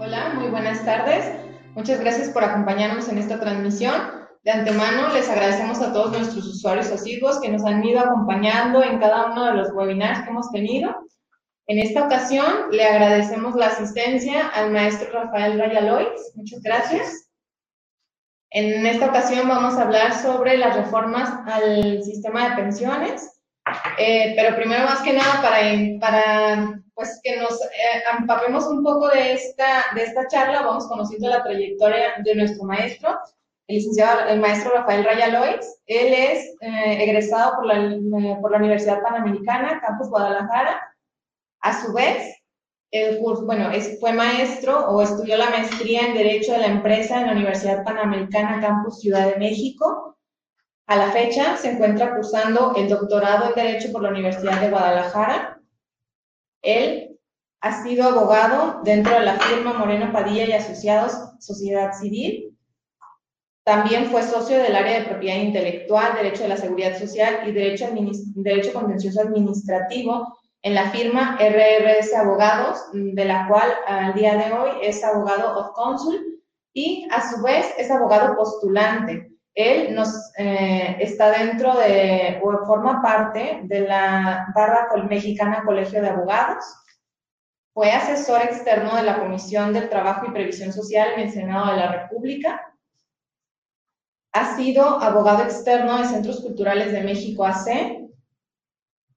[0.00, 1.32] Hola, muy buenas tardes.
[1.74, 4.28] Muchas gracias por acompañarnos en esta transmisión.
[4.44, 9.00] De antemano, les agradecemos a todos nuestros usuarios asiduos que nos han ido acompañando en
[9.00, 10.94] cada uno de los webinars que hemos tenido.
[11.66, 16.32] En esta ocasión, le agradecemos la asistencia al maestro Rafael Rayalois.
[16.36, 17.28] Muchas gracias.
[18.50, 23.37] En esta ocasión vamos a hablar sobre las reformas al sistema de pensiones,
[23.98, 25.60] eh, pero primero más que nada para,
[26.00, 31.28] para pues que nos eh, empapemos un poco de esta, de esta charla, vamos conociendo
[31.28, 33.18] la trayectoria de nuestro maestro
[33.68, 35.80] el licenciado, el maestro Rafael Rayalois.
[35.86, 40.80] Él es eh, egresado por la, eh, por la Universidad Panamericana, Campus Guadalajara.
[41.60, 42.34] A su vez,
[42.90, 47.20] el curso, bueno, es, fue maestro o estudió la maestría en Derecho de la Empresa
[47.20, 50.07] en la Universidad Panamericana, Campus Ciudad de México.
[50.88, 55.60] A la fecha se encuentra cursando el doctorado en Derecho por la Universidad de Guadalajara.
[56.62, 57.18] Él
[57.60, 62.48] ha sido abogado dentro de la firma Moreno Padilla y Asociados Sociedad Civil
[63.68, 67.86] también fue socio del área de propiedad intelectual, derecho de la seguridad social y derecho,
[68.36, 74.70] derecho contencioso administrativo en la firma RRS Abogados, de la cual al día de hoy
[74.80, 76.40] es abogado of consul
[76.72, 79.32] y a su vez es abogado postulante.
[79.54, 86.08] Él nos eh, está dentro de, o forma parte de la barra mexicana Colegio de
[86.08, 86.64] Abogados.
[87.74, 91.76] Fue asesor externo de la Comisión del Trabajo y Previsión Social en el Senado de
[91.76, 92.68] la República
[94.32, 98.08] ha sido abogado externo de Centros Culturales de México AC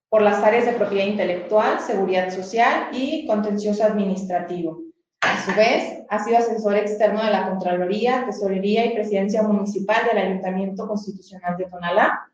[0.10, 4.82] por las áreas de propiedad intelectual, seguridad social y contencioso administrativo.
[5.22, 10.18] A su vez, ha sido asesor externo de la Contraloría, Tesorería y Presidencia Municipal del
[10.18, 12.28] Ayuntamiento Constitucional de Tonalá.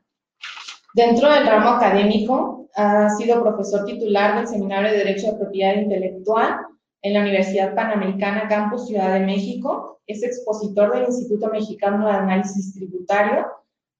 [0.93, 6.59] Dentro del ramo académico, ha sido profesor titular del Seminario de Derecho de Propiedad Intelectual
[7.01, 12.73] en la Universidad Panamericana Campus Ciudad de México, es expositor del Instituto Mexicano de Análisis
[12.73, 13.47] Tributario,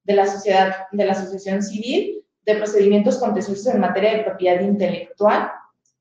[0.04, 5.52] de la, sociedad, de la Asociación Civil, de Procedimientos Contenciosos en Materia de Propiedad Intelectual,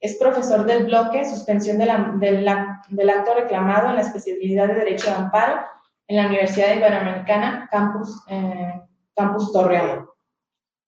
[0.06, 5.10] es profesor del bloque Suspensión de la, del acto reclamado en la especialidad de Derecho
[5.10, 5.64] de Amparo
[6.08, 8.80] en la Universidad Iberoamericana Campus, eh,
[9.14, 10.08] Campus Torreón.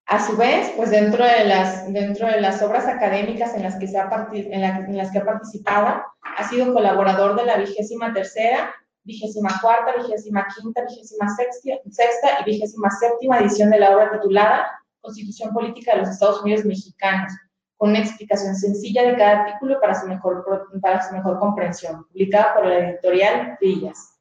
[0.06, 3.88] A su vez, pues dentro de las, dentro de las obras académicas en las, que
[3.88, 8.74] se ha en, las que ha participado, ha sido colaborador de la vigésima tercera,
[9.04, 14.66] vigésima cuarta, vigésima quinta, vigésima sexta, y vigésima séptima edición de la obra titulada
[15.00, 17.32] Constitución Política de los Estados Unidos Mexicanos,
[17.78, 20.44] con una explicación sencilla de cada artículo para su mejor,
[20.82, 24.18] para su mejor comprensión, publicada por la editorial Villas.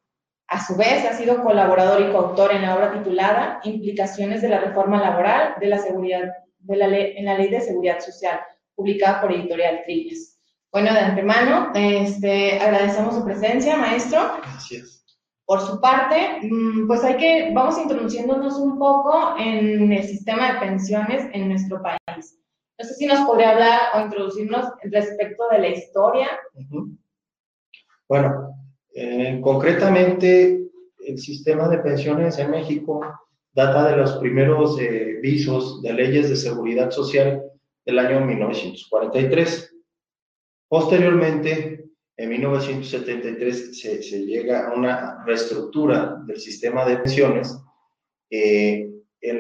[0.48, 4.60] A su vez, ha sido colaborador y coautor en la obra titulada Implicaciones de la
[4.60, 8.40] reforma laboral de la seguridad, de la ley, en la Ley de Seguridad Social,
[8.76, 10.40] publicada por Editorial Trillas.
[10.72, 14.20] Bueno, de antemano, este, agradecemos su presencia, maestro.
[14.42, 15.04] Gracias.
[15.46, 20.60] Por su parte, mm, pues hay que, vamos introduciéndonos un poco en el sistema de
[20.60, 21.98] pensiones en nuestro país.
[22.80, 26.28] No sé si nos podría hablar o introducirnos respecto de la historia.
[28.08, 28.56] Bueno,
[28.94, 30.70] eh, concretamente,
[31.06, 33.02] el sistema de pensiones en México
[33.54, 37.44] data de los primeros eh, visos de leyes de seguridad social
[37.84, 39.76] del año 1943.
[40.68, 41.86] Posteriormente,
[42.18, 47.58] en 1973 se, llega a una reestructura del sistema de pensiones
[48.30, 48.88] eh,
[49.22, 49.40] en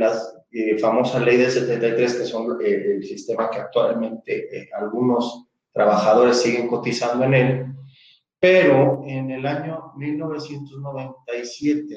[0.51, 7.25] la famosa ley de 73, que son el sistema que actualmente algunos trabajadores siguen cotizando
[7.25, 7.65] en él,
[8.39, 11.95] pero en el año 1997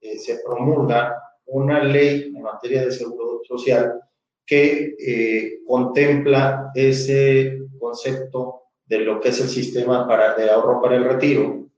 [0.00, 4.00] eh, se promulga una ley en materia de seguro social
[4.46, 10.96] que eh, contempla ese concepto de lo que es el sistema para, de ahorro para
[10.96, 11.68] el retiro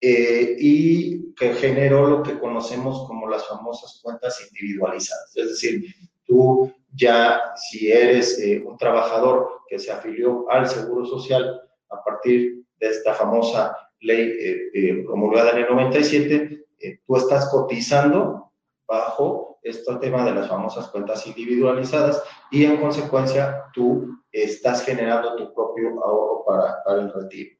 [0.00, 5.36] eh, y que generó lo que conocemos como las famosas cuentas individualizadas.
[5.36, 5.84] Es decir,
[6.24, 12.88] tú ya si eres un trabajador que se afilió al seguro social a partir de
[12.88, 18.52] esta famosa ley eh, eh, promulgada en el 97, eh, tú estás cotizando
[18.86, 25.52] bajo este tema de las famosas cuentas individualizadas y en consecuencia tú estás generando tu
[25.52, 27.58] propio ahorro para el retiro.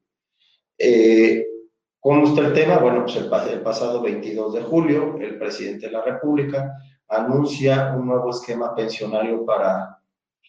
[2.01, 2.79] ¿Cómo está el tema?
[2.79, 3.29] Bueno, pues el,
[3.63, 6.75] pasado 22 de julio, el presidente de la República
[7.09, 9.99] anuncia un nuevo esquema pensionario para,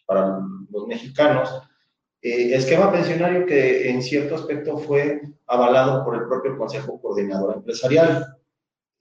[0.05, 1.49] para los mexicanos,
[2.21, 8.37] eh, esquema pensionario que en cierto aspecto fue avalado por el propio Consejo Coordinador Empresarial.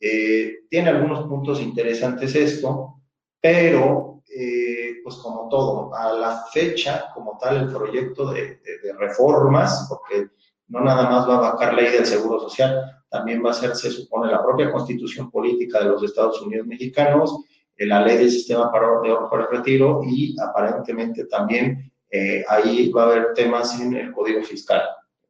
[0.00, 3.03] Eh, tiene algunos puntos interesantes esto,
[3.41, 8.61] pero eh, pues como todo, a la fecha, como tal, el proyecto de,
[8.99, 10.29] reformas, porque
[10.69, 13.91] no nada más va a vacar ley del Seguro Social, también va a ser, se
[13.91, 17.44] supone, la propia constitución política de los Estados Unidos mexicanos,
[17.76, 22.44] eh, la ley del sistema para, de ahorro para el retiro y aparentemente también eh,
[22.49, 24.82] ahí va a haber temas en el código fiscal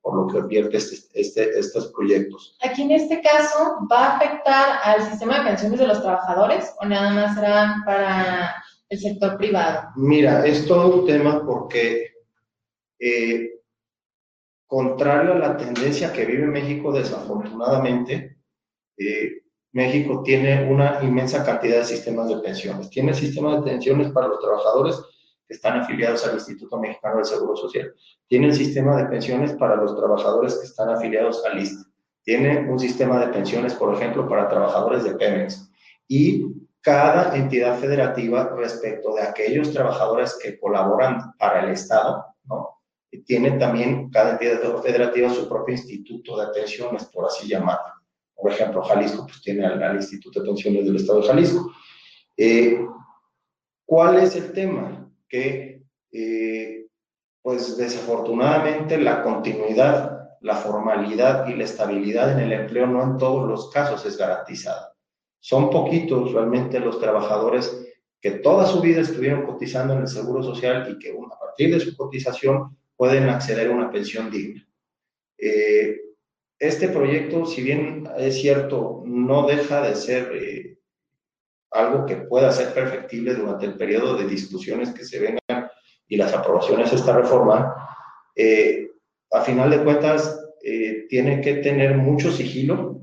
[0.08, 2.56] por lo que advierte este, este, estos proyectos.
[2.62, 6.87] Aquí en este caso, ¿va a afectar al sistema de pensiones de los trabajadores o
[6.87, 8.55] nada más serán para
[8.88, 9.91] el sector privado?
[9.96, 12.12] Mira, es todo un tema porque,
[12.99, 13.57] eh,
[14.69, 18.37] contrario a la tendencia que vive México, desafortunadamente,
[18.99, 19.43] eh,
[19.73, 22.91] México tiene una inmensa cantidad de sistemas de pensiones.
[22.91, 25.00] Tiene sistemas de pensiones para los trabajadores
[25.47, 27.94] que están afiliados al Instituto Mexicano del Seguro Social.
[28.29, 31.85] Tiene un sistema de pensiones para los trabajadores que están afiliados al ISTE.
[32.23, 35.70] Tiene un sistema de pensiones, por ejemplo, para trabajadores de Pemex.
[36.06, 36.44] Y
[36.82, 42.78] cada entidad federativa respecto de aquellos trabajadores que colaboran para el Estado, ¿no?
[43.25, 47.94] Tiene también cada entidad federativa su propio instituto de pensiones, por así llamarlo.
[48.34, 51.72] Por ejemplo, Jalisco pues, tiene al, Instituto de Pensiones del Estado de Jalisco.
[52.37, 52.78] Eh,
[53.84, 54.99] ¿Cuál es el tema?
[55.28, 55.82] que,
[56.12, 56.87] eh,
[57.43, 63.46] pues desafortunadamente, la continuidad, la formalidad y la estabilidad en el empleo no en todos
[63.49, 64.94] los casos es garantizada.
[65.40, 67.84] Son poquitos realmente los trabajadores
[68.20, 71.81] que toda su vida estuvieron cotizando en el Seguro Social y que a partir de
[71.81, 74.69] su cotización pueden acceder a una pensión digna.
[75.39, 76.00] Eh,
[76.59, 80.79] este proyecto, si bien es cierto, no deja de ser eh,
[81.71, 85.71] algo que pueda ser perfectible durante el periodo de discusiones que se vengan
[86.09, 87.75] y las aprobaciones de esta reforma,
[88.35, 88.91] eh,
[89.31, 93.03] a final de cuentas eh, tiene que tener mucho sigilo.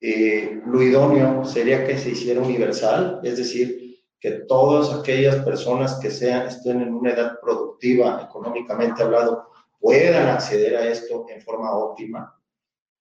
[0.00, 3.77] Eh, lo idóneo sería que se hiciera universal, es decir,
[4.20, 9.48] que todas aquellas personas que sean, estén en una edad productiva, económicamente hablado,
[9.80, 12.34] puedan acceder a esto en forma óptima.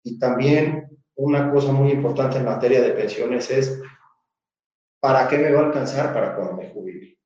[0.04, 3.82] Y también una cosa muy importante en materia de pensiones es
[5.00, 7.18] ¿para qué me va a alcanzar para cuando me jubile?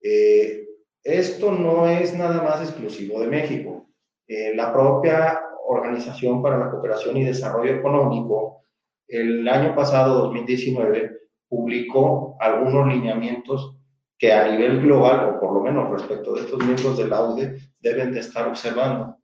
[0.00, 0.66] Eh,
[1.04, 3.88] esto no es nada más exclusivo de México.
[4.26, 8.64] Eh, la propia Organización para la Cooperación y Desarrollo Económico,
[9.06, 11.21] el año pasado, 2019,
[11.52, 13.76] publicó algunos lineamientos
[14.18, 18.10] que a nivel global, o por lo menos respecto de estos miembros del AUDE, deben
[18.10, 19.18] de estar observando.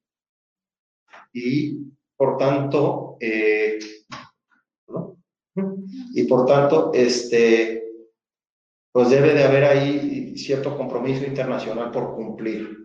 [1.32, 3.78] Y, por tanto, eh,
[6.12, 7.82] y por tanto, este,
[8.92, 12.76] pues debe de haber ahí cierto compromiso internacional por cumplir.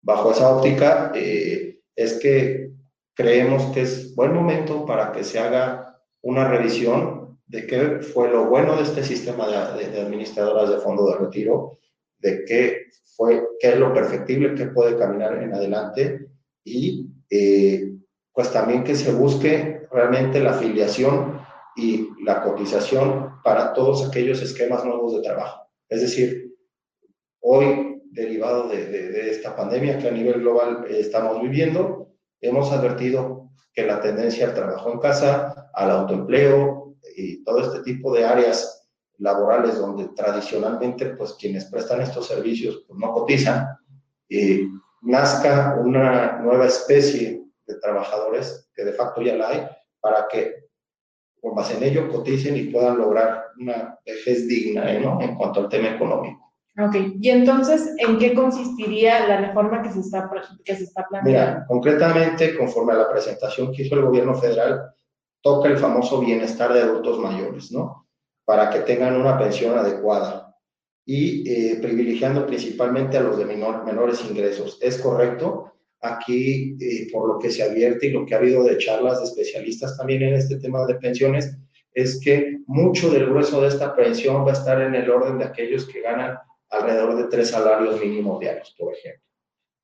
[0.00, 2.70] Bajo esa óptica, eh, es que
[3.14, 7.19] creemos que es buen momento para que se haga una revisión
[7.50, 11.78] de qué fue lo bueno de este sistema de, administradoras de fondo de retiro,
[12.18, 12.86] de qué
[13.16, 16.28] fue, qué es lo perfectible que puede caminar en adelante
[16.62, 17.92] y eh,
[18.32, 21.40] pues también que se busque realmente la afiliación
[21.74, 25.66] y la cotización para todos aquellos esquemas nuevos de trabajo.
[25.88, 26.54] Es decir,
[27.40, 33.86] hoy, derivado de, esta pandemia que a nivel global eh, estamos viviendo, hemos advertido que
[33.86, 36.79] la tendencia al trabajo en casa, al autoempleo
[37.16, 38.88] y todo este tipo de áreas
[39.18, 43.68] laborales donde tradicionalmente pues quienes prestan estos servicios pues, no cotizan,
[44.28, 44.68] y
[45.02, 49.66] nazca una nueva especie de trabajadores, que de facto ya la hay,
[50.00, 50.70] para que
[51.40, 55.00] con base en ello coticen y puedan lograr una vejez digna ¿eh?
[55.00, 55.20] ¿no?
[55.20, 56.52] en cuanto al tema económico.
[56.78, 60.30] Ok, y entonces, ¿en qué consistiría la reforma que se está,
[60.64, 61.50] que se está planteando?
[61.52, 64.94] Mira, concretamente, conforme a la presentación que hizo el gobierno federal,
[65.42, 68.08] toca el famoso bienestar de adultos mayores, ¿no?
[68.44, 70.56] Para que tengan una pensión adecuada
[71.04, 74.78] y eh, privilegiando principalmente a los de menor, menores ingresos.
[74.80, 75.70] ¿Es correcto?
[76.00, 79.26] aquí, eh, por lo que se advierte y lo que ha habido de charlas de
[79.26, 81.56] especialistas también en este tema de pensiones,
[81.92, 85.44] es que mucho del grueso de esta pensión va a estar en el orden de
[85.44, 86.38] aquellos que ganan
[86.70, 89.22] alrededor de tres salarios mínimos diarios, por ejemplo.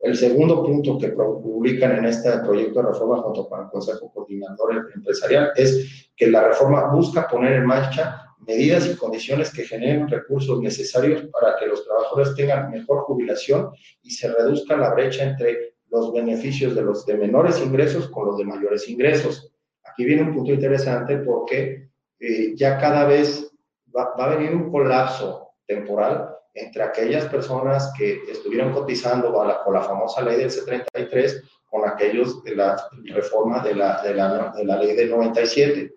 [0.00, 4.91] El segundo punto que publican en este proyecto de reforma junto con el Consejo Coordinador
[4.95, 10.61] Empresarial es que la reforma busca poner en marcha medidas y condiciones que generen recursos
[10.61, 13.71] necesarios para que los trabajadores tengan mejor jubilación
[14.03, 18.38] y se reduzca la brecha entre los beneficios de los de menores ingresos con los
[18.38, 19.53] de mayores ingresos.
[19.85, 21.88] Aquí viene un punto interesante porque
[22.21, 23.50] eh, ya cada vez
[23.95, 29.83] va, a venir un colapso temporal entre aquellas personas que estuvieron cotizando con la, la
[29.83, 34.79] famosa ley del C33 con aquellos de la reforma de la, de la, de la
[34.79, 35.95] ley del 97.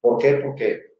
[0.00, 0.34] ¿Por qué?
[0.34, 0.90] Porque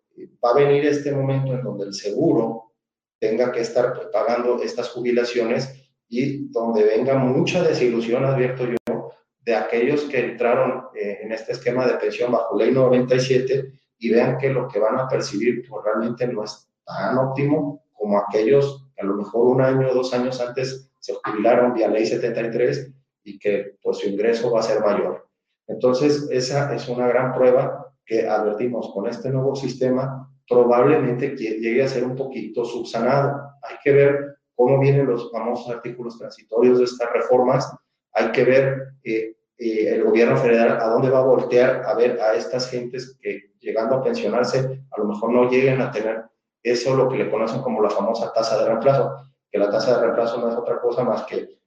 [0.45, 2.73] va a venir este momento en donde el seguro
[3.19, 5.75] tenga que estar pagando estas jubilaciones
[6.09, 11.87] y donde venga mucha desilusión, advierto yo, de aquellos que entraron eh, en este esquema
[11.87, 16.27] de pensión bajo ley 97 y vean que lo que van a percibir pues, realmente
[16.29, 20.91] no es tan óptimo como aquellos a lo mejor un año o dos años antes
[20.99, 22.93] se jubilaron vía ley 73
[23.25, 25.29] y que pues su ingreso va a ser mayor.
[25.67, 31.89] Entonces, esa es una gran prueba que advertimos con este nuevo sistema, probablemente llegue a
[31.89, 33.41] ser un poquito subsanado.
[33.63, 37.73] Hay que ver cómo vienen los famosos artículos transitorios de estas reformas,
[38.13, 42.21] hay que ver eh, eh, el gobierno federal a dónde va a voltear a ver
[42.21, 46.25] a estas gentes que llegando a pensionarse a lo mejor no lleguen a tener
[46.63, 49.17] eso lo que le conocen como la famosa tasa de reemplazo,
[49.51, 51.61] que la tasa de reemplazo no es otra cosa más que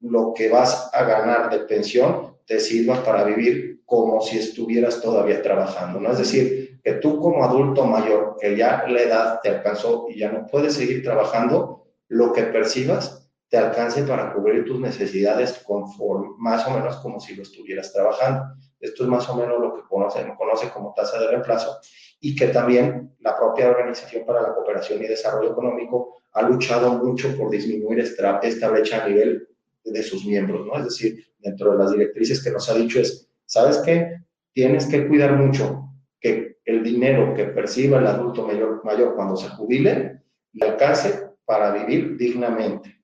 [0.00, 5.42] lo que vas a ganar de pensión te sirva para vivir como si estuvieras todavía
[5.42, 6.10] trabajando, ¿no?
[6.10, 10.30] Es decir, que tú como adulto mayor, que ya la edad te alcanzó y ya
[10.30, 16.66] no puedes seguir trabajando, lo que percibas te alcance para cubrir tus necesidades conforme, más
[16.66, 18.54] o menos como si lo estuvieras trabajando.
[18.80, 21.78] Esto es más o menos lo que conoce, conoce como tasa de reemplazo
[22.24, 27.36] y que también la propia Organización para la Cooperación y Desarrollo Económico ha luchado mucho
[27.36, 29.46] por disminuir esta, esta brecha a nivel
[29.84, 30.74] de sus miembros, ¿no?
[30.78, 34.22] Es decir, dentro de las directrices que nos ha dicho es, ¿sabes qué?
[34.54, 39.50] Tienes que cuidar mucho que el dinero que perciba el adulto mayor, mayor cuando se
[39.50, 40.22] jubile
[40.54, 43.02] le alcance para vivir dignamente,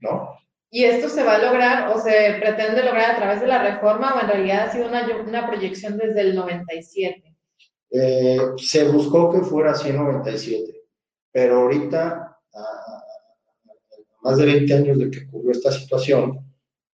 [0.00, 0.30] ¿no?
[0.70, 4.14] ¿Y esto se va a lograr o se pretende lograr a través de la reforma
[4.14, 7.31] o en realidad ha sido una, una proyección desde el 97?
[7.92, 10.82] Eh, se buscó que fuera así en 97,
[11.30, 12.38] pero ahorita,
[14.22, 16.38] más de 20 años de que ocurrió esta situación,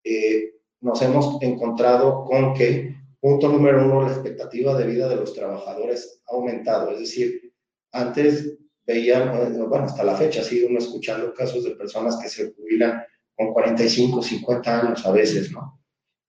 [0.03, 5.33] eh, nos hemos encontrado con que, punto número uno, la expectativa de vida de los
[5.33, 6.91] trabajadores ha aumentado.
[6.91, 7.53] Es decir,
[7.91, 9.31] antes veían,
[9.69, 13.03] bueno, hasta la fecha, ha sido uno escuchando casos de personas que se jubilan
[13.35, 15.79] con 45, 50 años a veces, ¿no?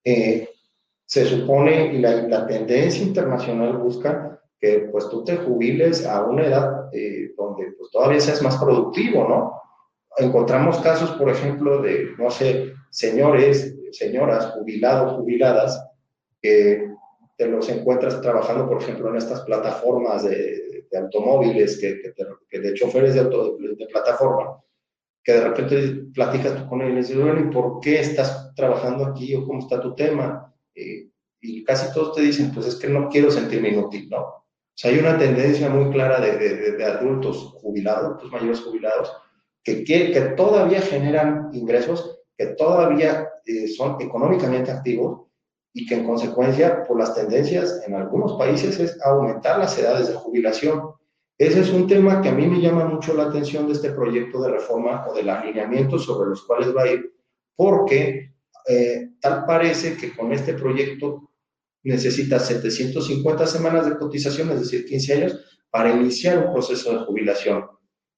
[0.05, 0.49] Eh,
[1.07, 6.89] se supone, y la, tendencia internacional busca que pues tú te jubiles a una edad
[6.93, 9.63] eh, donde pues todavía seas más productivo, ¿no?
[10.17, 15.87] Encontramos casos, por ejemplo, de, no sé, señores, señoras, jubilados, jubiladas,
[16.43, 16.89] que
[17.37, 22.01] te los encuentras trabajando, por ejemplo, en estas plataformas de, de automóviles, que,
[22.51, 24.61] que, de choferes de, auto, de plataforma,
[25.23, 29.05] que de repente platicas tú con él y dices, bueno, ¿y por qué estás trabajando
[29.05, 30.53] aquí o cómo está tu tema?
[30.75, 31.11] Eh,
[31.41, 34.48] y casi todos te dicen, pues es que no quiero sentirme inútil, ¿no?
[34.79, 39.13] Sea, hay una tendencia muy clara de, de, de adultos jubilados, adultos mayores jubilados,
[39.65, 45.27] que, que, que, todavía generan ingresos, que todavía eh, son económicamente activos
[45.75, 50.15] y que en consecuencia, por las tendencias en algunos países, es aumentar las edades de
[50.15, 50.93] jubilación.
[51.37, 54.41] Ese es un tema que a mí me llama mucho la atención de este proyecto
[54.43, 57.13] de reforma o del alineamiento sobre los cuales va a ir,
[57.57, 58.33] porque
[58.69, 61.28] eh, tal parece que con este proyecto
[61.83, 67.67] necesita 750 semanas de cotización, es decir, 15 años, para iniciar un proceso de jubilación.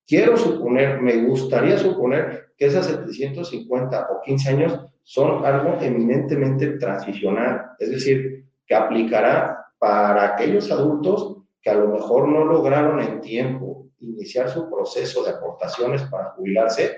[0.06, 7.72] Quiero suponer, me gustaría suponer que esas 750 o 15 años son algo eminentemente transicional,
[7.78, 13.90] es decir, que aplicará para aquellos adultos que a lo mejor no lograron en tiempo
[14.00, 16.96] iniciar su proceso de aportaciones para jubilarse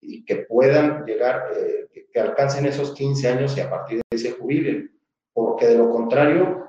[0.00, 4.18] y que puedan llegar, eh, que, alcancen esos 15 años y a partir de ahí
[4.18, 4.93] se jubilen,
[5.34, 6.64] porque de lo contrario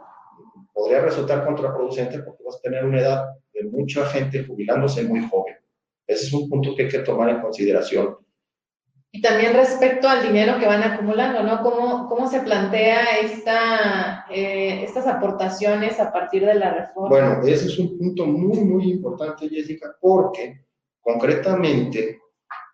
[0.74, 5.55] podría resultar contraproducente porque vas a tener una edad de mucha gente jubilándose muy joven.
[6.05, 8.17] Ese es un punto que hay que tomar en consideración.
[9.12, 11.62] Y también respecto al dinero que van acumulando, ¿no?
[11.63, 17.07] ¿Cómo, cómo se plantea esta, eh, estas aportaciones a partir de la reforma?
[17.07, 20.65] Bueno, ese es un punto muy, muy importante, Jessica, porque
[21.00, 22.19] concretamente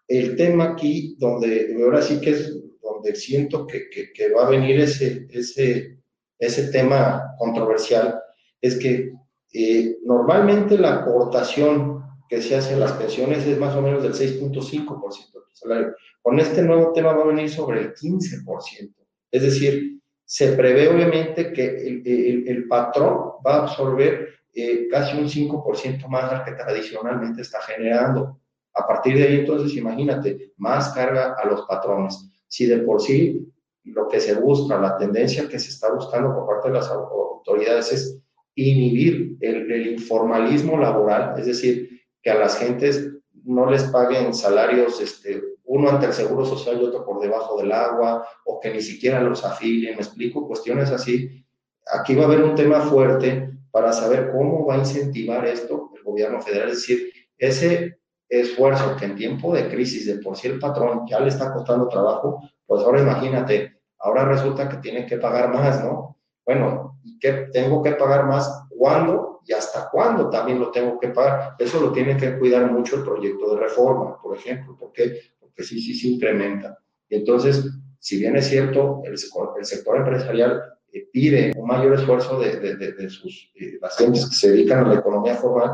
[0.07, 2.59] el tema aquí, donde ahora sí que es
[3.01, 5.97] donde siento que, que, que va a venir ese, ese,
[6.39, 8.21] ese tema controversial,
[8.61, 9.11] es que
[9.53, 14.13] eh, normalmente la aportación que se hace en las pensiones es más o menos del
[14.13, 15.95] 6.5% del salario.
[16.21, 18.93] Con este nuevo tema va a venir sobre el 15%.
[19.31, 25.27] Es decir, se prevé obviamente que el, el, patrón va a absorber eh, casi un
[25.27, 28.39] 5% más al que tradicionalmente está generando.
[28.73, 32.30] A partir de ahí, entonces, imagínate, más carga a los patrones.
[32.51, 33.47] Si de por sí
[33.85, 37.93] lo que se busca, la tendencia que se está buscando por parte de las autoridades
[37.93, 38.19] es
[38.55, 43.09] inhibir el, el informalismo laboral, es decir, que a las gentes
[43.45, 47.71] no les paguen salarios este, uno ante el Seguro Social y otro por debajo del
[47.71, 51.45] agua, o que ni siquiera los afilien, me explico, cuestiones así.
[51.93, 56.03] Aquí va a haber un tema fuerte para saber cómo va a incentivar esto el
[56.03, 58.00] gobierno federal, es decir, ese,
[58.39, 61.89] esfuerzo que en tiempo de crisis de por sí el patrón ya le está costando
[61.89, 66.17] trabajo, pues ahora imagínate, ahora resulta que tiene que pagar más, ¿no?
[66.45, 68.67] Bueno, ¿y qué tengo que pagar más?
[68.69, 69.41] ¿Cuándo?
[69.45, 71.55] Y hasta cuándo también lo tengo que pagar.
[71.59, 74.77] Eso lo tiene que cuidar mucho el proyecto de reforma, por ejemplo.
[74.77, 75.19] ¿Por qué?
[75.39, 76.77] Porque sí, sí, sí incrementa.
[77.09, 77.69] Y entonces,
[77.99, 83.09] si bien es cierto, el, sector empresarial eh, pide un mayor esfuerzo de, de, de,
[83.09, 85.71] sus eh, que se dedican a la economía formal,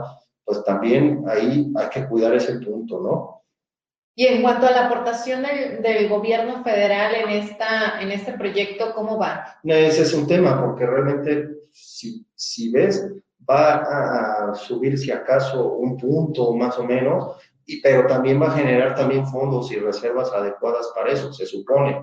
[0.48, 3.44] pues también ahí hay que cuidar ese punto, ¿no?
[4.16, 8.94] Y en cuanto a la aportación del, del, gobierno federal en, esta, en este proyecto,
[8.96, 9.60] ¿cómo va?
[9.62, 13.14] Ese es un tema, porque realmente, si, si ves,
[13.48, 17.36] va a subir si acaso un punto más o menos,
[17.66, 22.02] y, pero también va a generar también fondos y reservas adecuadas para eso, se supone.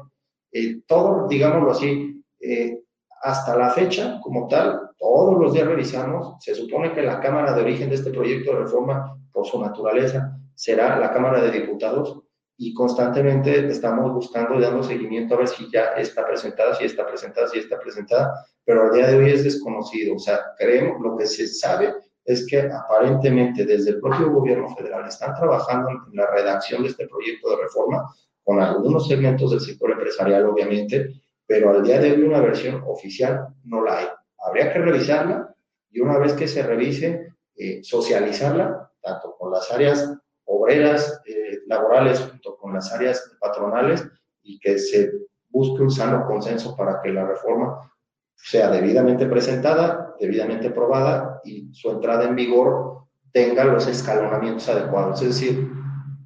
[0.52, 2.78] Eh, todo, digámoslo así, eh,
[3.22, 7.62] hasta la fecha, como tal, todos los días revisamos, se supone que la Cámara de
[7.62, 12.20] origen de este proyecto de reforma, por su naturaleza, será la Cámara de Diputados
[12.56, 17.06] y constantemente estamos buscando y dando seguimiento a ver si ya está presentada, si está
[17.06, 20.14] presentada, si está presentada, pero al día de hoy es desconocido.
[20.14, 25.06] O sea, creemos, lo que se sabe es que aparentemente desde el propio gobierno federal
[25.06, 28.04] están trabajando en la redacción de este proyecto de reforma
[28.42, 33.48] con algunos segmentos del sector empresarial, obviamente, pero al día de hoy una versión oficial
[33.64, 34.06] no la hay.
[34.44, 35.54] Habría que revisarla
[35.90, 40.12] y una vez que se revise, eh, socializarla, tanto con las áreas
[40.44, 44.06] obreras, eh, laborales, junto con las áreas patronales,
[44.42, 45.12] y que se
[45.48, 47.90] busque un sano consenso para que la reforma
[48.34, 55.22] sea debidamente presentada, debidamente aprobada y su entrada en vigor tenga los escalonamientos adecuados.
[55.22, 55.70] Es decir,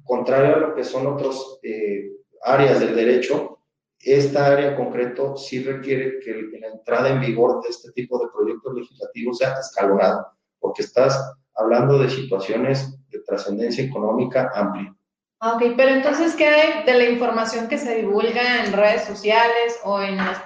[0.03, 2.11] contrario a lo que son otras eh,
[2.43, 3.58] áreas del derecho,
[4.01, 8.73] esta área concreto sí requiere que la entrada en vigor de este tipo de proyectos
[8.73, 14.95] legislativos sea escalonada, porque estás hablando de situaciones de trascendencia económica amplia.
[15.41, 20.01] Ok, pero entonces, ¿qué hay de la información que se divulga en redes sociales o
[20.01, 20.41] en las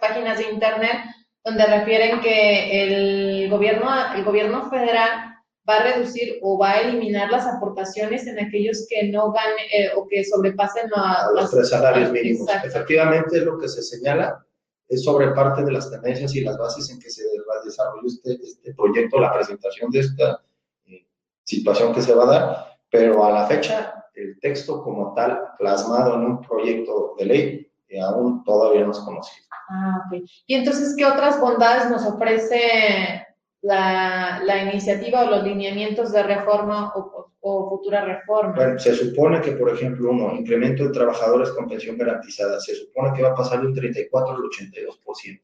[0.00, 0.96] páginas de internet
[1.44, 5.31] donde refieren que el gobierno, el gobierno federal
[5.68, 9.90] va a reducir o va a eliminar las aportaciones en aquellos que no ganen eh,
[9.96, 10.90] o que sobrepasen
[11.34, 12.48] los tres salarios mínimos.
[12.64, 14.44] Efectivamente, lo que se señala
[14.88, 17.22] es sobre parte de las tendencias y las bases en que se
[17.64, 20.42] desarrolló este, este proyecto, la presentación de esta
[20.86, 21.06] eh,
[21.44, 26.16] situación que se va a dar, pero a la fecha el texto como tal plasmado
[26.16, 29.46] en un proyecto de ley que aún todavía no es conocido.
[29.70, 30.22] Ah, ok.
[30.46, 33.26] Y entonces, ¿qué otras bondades nos ofrece
[33.62, 38.54] la, la, iniciativa o los lineamientos de reforma o, o, futura reforma?
[38.54, 43.12] Bueno, se supone que, por ejemplo, uno, incremento de trabajadores con pensión garantizada, se supone
[43.14, 45.40] que va a pasar de un 34 al 82%.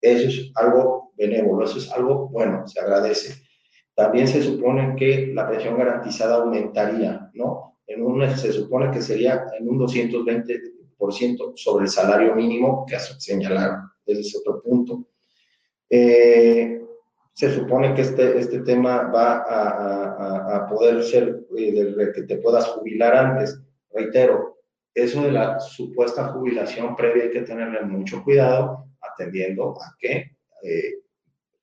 [0.00, 3.42] Eso es algo benévolo, eso es algo bueno, se agradece.
[3.94, 7.78] También se supone que la pensión garantizada aumentaría, ¿no?
[7.86, 13.90] En un, se supone que sería en un 220% sobre el salario mínimo que señalaron.
[14.04, 15.06] Ese es otro punto.
[15.88, 16.83] Eh,
[17.34, 22.66] se supone que este, este tema va a, a, poder ser eh, que te puedas
[22.68, 23.60] jubilar antes.
[23.92, 24.58] Reitero,
[24.94, 30.94] eso de la supuesta jubilación previa hay que tenerle mucho cuidado, atendiendo a que, eh,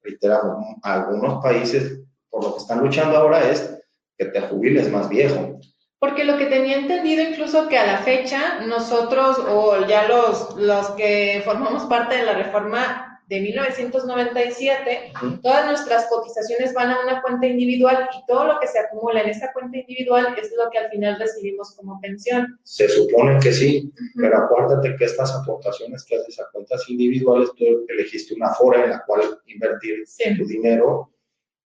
[0.03, 3.77] reiteramos, algunos países por lo que están luchando ahora es
[4.17, 5.57] que te jubiles más viejo.
[5.99, 10.89] Porque lo que tenía entendido incluso que a la fecha nosotros o ya los, los
[10.91, 17.47] que formamos parte de la reforma de 1997, todas nuestras cotizaciones van a una cuenta
[17.47, 20.89] individual y todo lo que se acumula en esa cuenta individual es lo que al
[20.89, 22.60] final recibimos como pensión.
[22.63, 27.65] Se supone que sí, pero acuérdate que estas aportaciones que haces a cuentas individuales, tú
[27.88, 30.03] elegiste una fora en la cual invertir
[30.38, 31.12] tu dinero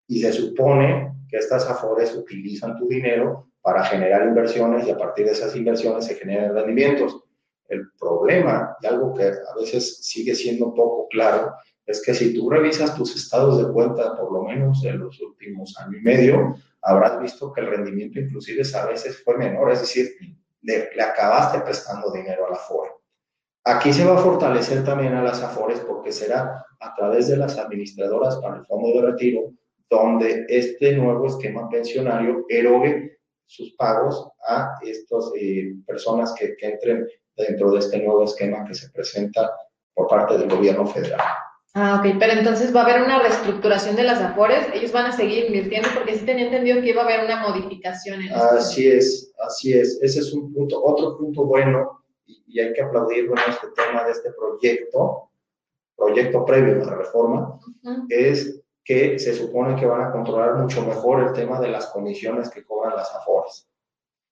[0.07, 5.25] y se supone que estas afores utilizan tu dinero para generar inversiones y a partir
[5.25, 7.24] de esas inversiones se generan rendimientos.
[7.67, 11.53] El problema, y algo que a veces sigue siendo poco claro,
[11.85, 15.77] es que si tú revisas tus estados de cuenta, por lo menos en los últimos
[15.79, 20.15] años y medio, habrás visto que el rendimiento inclusive a veces fue menor, es decir,
[20.61, 22.91] le, acabaste prestando dinero a la FORE.
[23.63, 27.57] Aquí se va a fortalecer también a las AFORES porque será a través de las
[27.57, 29.53] administradoras para el fondo de retiro
[29.89, 37.07] donde este nuevo esquema pensionario erogue sus pagos a estas eh, personas que, que entren
[37.35, 39.51] dentro de este nuevo esquema que se presenta
[39.93, 41.21] por parte del gobierno federal.
[41.77, 45.11] Ah, ok, pero entonces va a haber una reestructuración de las AFORES, ellos van a
[45.11, 48.21] seguir invirtiendo porque sí tenía entendido que iba a haber una modificación.
[48.21, 52.81] En así es, así es, ese es un punto, otro punto bueno y, hay que
[52.81, 55.29] aplaudir en este tema de este proyecto,
[55.97, 57.59] proyecto previo a la reforma,
[58.07, 62.49] es que se supone que van a controlar mucho mejor el tema de las comisiones
[62.49, 63.67] que cobran las AFORES.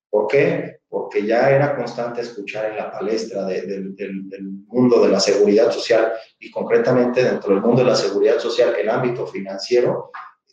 [0.09, 0.79] ¿Por qué?
[0.93, 3.95] Porque ya era constante escuchar en la palestra del
[4.67, 8.87] mundo de la seguridad social y concretamente dentro del mundo de la seguridad social, el
[8.87, 10.11] ámbito financiero,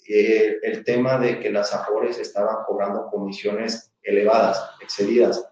[0.09, 5.46] eh, el tema de que las AFORES estaban cobrando comisiones elevadas, excedidas.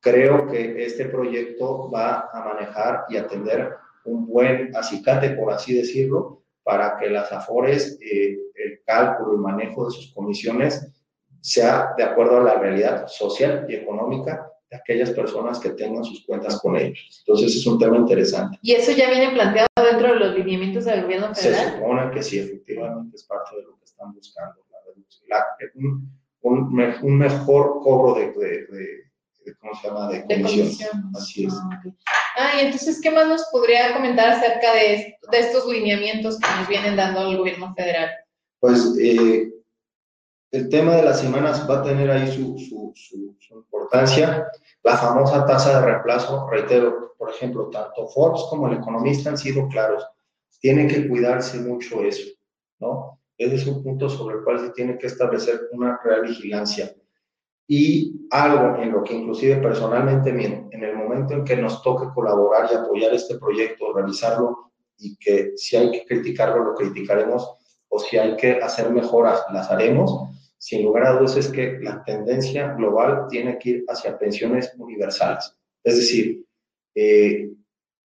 [0.00, 3.76] Creo que este proyecto va a manejar y atender
[4.06, 9.84] un buen acicate, por así decirlo, para que las AFORES, eh, el cálculo y manejo
[9.84, 10.84] de sus comisiones
[11.42, 16.24] sea de acuerdo a la realidad social y económica de aquellas personas que tengan sus
[16.24, 17.22] cuentas con ellos.
[17.26, 18.58] Entonces es un tema interesante.
[18.62, 21.64] ¿Y eso ya viene planteado dentro de los lineamientos del gobierno federal?
[21.64, 24.62] Se supone que sí, efectivamente es parte de lo que están buscando.
[25.28, 26.10] La, un,
[26.42, 30.08] un, mejor cobro de, de, ¿cómo se llama?
[30.08, 31.10] De comisión.
[31.14, 31.54] Así es.
[31.54, 31.80] Ah,
[32.36, 36.68] ah, y entonces, ¿qué más nos podría comentar acerca de, de estos lineamientos que nos
[36.68, 38.10] vienen dando el gobierno federal?
[38.60, 39.50] Pues eh,
[40.52, 42.56] el tema de las semanas va a tener ahí su,
[42.94, 44.48] su, importancia.
[44.82, 49.66] La famosa tasa de reemplazo, reitero, por ejemplo, tanto Forbes como el economista han sido
[49.68, 50.06] claros.
[50.60, 52.30] Tiene que cuidarse mucho eso,
[52.80, 53.18] ¿no?
[53.38, 56.94] Ese es un punto sobre el cual se tiene que establecer una real vigilancia.
[57.66, 62.68] Y algo en lo que inclusive personalmente, en el momento en que nos toque colaborar
[62.70, 67.56] y apoyar este proyecto, realizarlo, y que si hay que criticarlo, lo criticaremos,
[67.88, 70.31] o si hay que hacer mejoras, las haremos,
[70.62, 75.56] sin lugar a dudas es que la tendencia global tiene que ir hacia pensiones universales.
[75.82, 76.46] Es decir,
[76.94, 77.50] eh,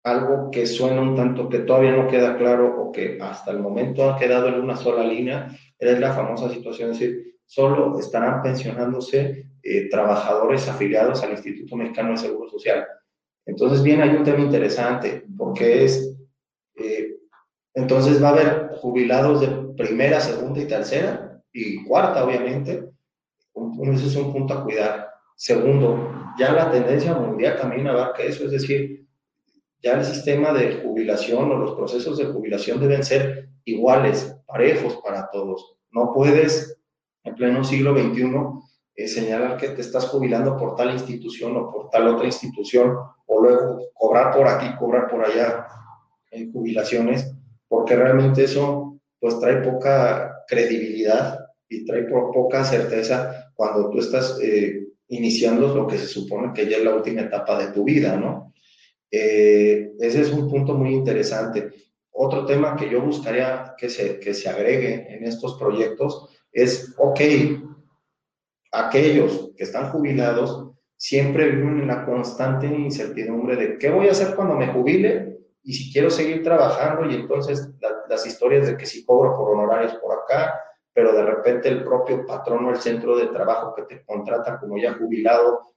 [0.03, 4.09] algo que suena un tanto que todavía no queda claro o que hasta el momento
[4.09, 9.51] ha quedado en una sola línea, es la famosa situación, es decir, solo estarán pensionándose
[9.61, 12.87] eh, trabajadores afiliados al Instituto Mexicano de Seguro Social.
[13.45, 16.17] Entonces, bien, hay un tema interesante, porque es,
[16.75, 17.17] eh,
[17.75, 21.26] entonces va a haber jubilados de primera, segunda y tercera,
[21.59, 22.91] y cuarta, obviamente,
[23.93, 25.09] ese es un punto a cuidar.
[25.35, 29.07] Segundo, ya la tendencia mundial también abarca eso, es decir,
[29.81, 35.31] ya el sistema de jubilación o los procesos de jubilación deben ser iguales, parejos para
[35.31, 35.77] todos.
[35.91, 36.77] No puedes,
[37.23, 38.31] en pleno siglo XXI,
[38.95, 43.41] eh, señalar que te estás jubilando por tal institución o por tal otra institución, o
[43.41, 45.65] luego cobrar por aquí, cobrar por allá
[46.29, 47.33] en jubilaciones,
[47.67, 54.39] porque realmente eso pues trae poca credibilidad y trae por poca certeza cuando tú estás
[54.41, 58.15] eh, iniciando lo que se supone que ya es la última etapa de tu vida,
[58.15, 58.53] ¿no?
[59.09, 61.71] Eh, ese es un punto muy interesante.
[62.11, 67.19] Otro tema que yo buscaría que se, que se agregue en estos proyectos es, ok,
[68.71, 74.35] aquellos que están jubilados siempre viven en la constante incertidumbre de qué voy a hacer
[74.35, 77.69] cuando me jubile y si quiero seguir trabajando y entonces
[78.09, 80.59] las historias de que si cobro por honorarios por acá,
[80.97, 84.79] pero de repente el propio patrón o el centro de trabajo que te contrata como
[84.79, 85.67] ya jubilado,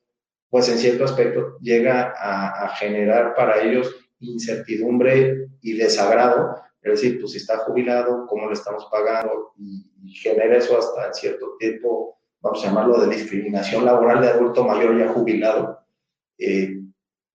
[0.49, 7.33] pues en cierto aspecto llega a, generar para ellos incertidumbre y desagrado, es decir, pues
[7.33, 9.53] si está jubilado, ¿cómo le estamos pagando?
[9.59, 14.99] Y, genera eso hasta cierto tiempo, vamos a llamarlo de discriminación laboral de adulto mayor
[14.99, 15.81] ya jubilado.
[16.39, 16.81] Eh,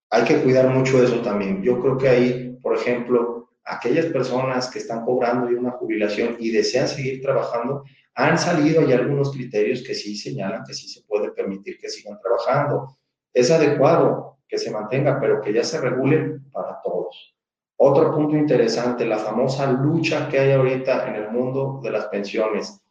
[0.10, 1.62] hay que cuidar mucho eso también.
[1.62, 3.35] Yo creo que ahí, por ejemplo,
[3.66, 8.96] aquellas personas que están cobrando ya una jubilación y desean seguir trabajando, han salido ya
[8.96, 12.98] algunos criterios que sí señalan que sí se puede permitir que sigan trabajando.
[13.34, 17.36] Es adecuado que se mantenga, pero que ya se regule para todos.
[17.78, 22.82] Otro punto interesante, la famosa lucha que hay ahorita en el mundo de las pensiones.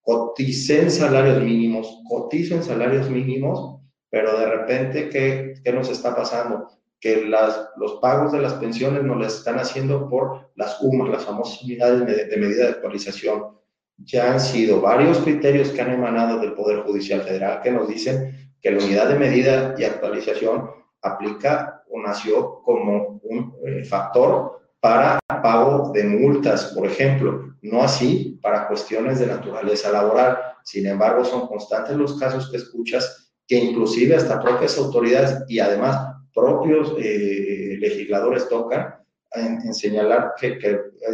[0.00, 6.68] Coticen salarios mínimos, coticen salarios mínimos, pero de repente, ¿qué, qué nos está pasando?
[7.04, 11.24] Que las, los pagos de las pensiones nos las están haciendo por las UMAS, las
[11.26, 13.58] famosas unidades de, medida de actualización.
[13.98, 18.54] Ya han sido varios criterios que han emanado del Poder Judicial Federal que nos dicen
[18.58, 20.70] que la unidad de medida y actualización
[21.02, 28.40] aplica o nació como un eh, factor para pago de multas, por ejemplo, no así
[28.40, 30.38] para cuestiones de naturaleza laboral.
[30.62, 36.13] Sin embargo, son constantes los casos que escuchas que inclusive hasta propias autoridades y además
[36.34, 38.96] propios eh, legisladores tocan
[39.32, 40.58] en, señalar que,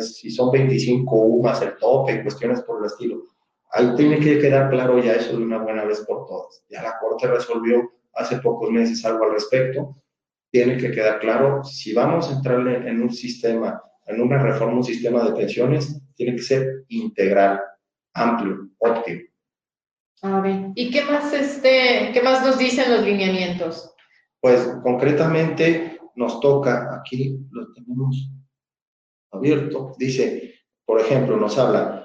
[0.01, 3.23] si son 25 UMAS el tope cuestiones por el estilo.
[3.73, 6.65] Ahí tiene que quedar claro ya eso de una buena vez por todas.
[6.69, 9.97] Ya la Corte resolvió hace pocos meses algo al respecto.
[10.51, 14.85] Tiene que quedar claro, si vamos a entrarle en un sistema, en una reforma, un
[14.85, 17.61] sistema de pensiones, tiene que ser integral,
[18.15, 19.21] amplio, óptimo.
[20.23, 23.90] A ver, ¿y qué más, este, qué más nos dicen los lineamientos?
[24.41, 28.31] Pues concretamente nos toca, aquí lo tenemos
[29.33, 32.01] abierto, dice, por ejemplo, nos habla,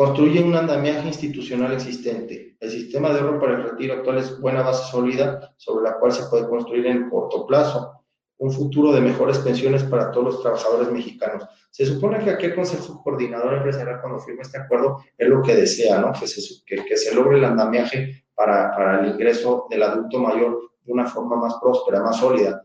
[0.00, 2.56] Construye un andamiaje institucional existente.
[2.58, 6.12] El sistema de ahorro para el retiro actual es buena base sólida sobre la cual
[6.12, 8.02] se puede construir en corto plazo
[8.38, 11.44] un futuro de mejores pensiones para todos los trabajadores mexicanos.
[11.70, 15.54] Se supone que aquí el Consejo Coordinador Empresarial, cuando firma este acuerdo, es lo que
[15.54, 16.12] desea, ¿no?
[16.18, 21.06] Que se, que, se logre el andamiaje para, para el ingreso del adulto mayor una
[21.06, 22.62] forma más próspera, más sólida.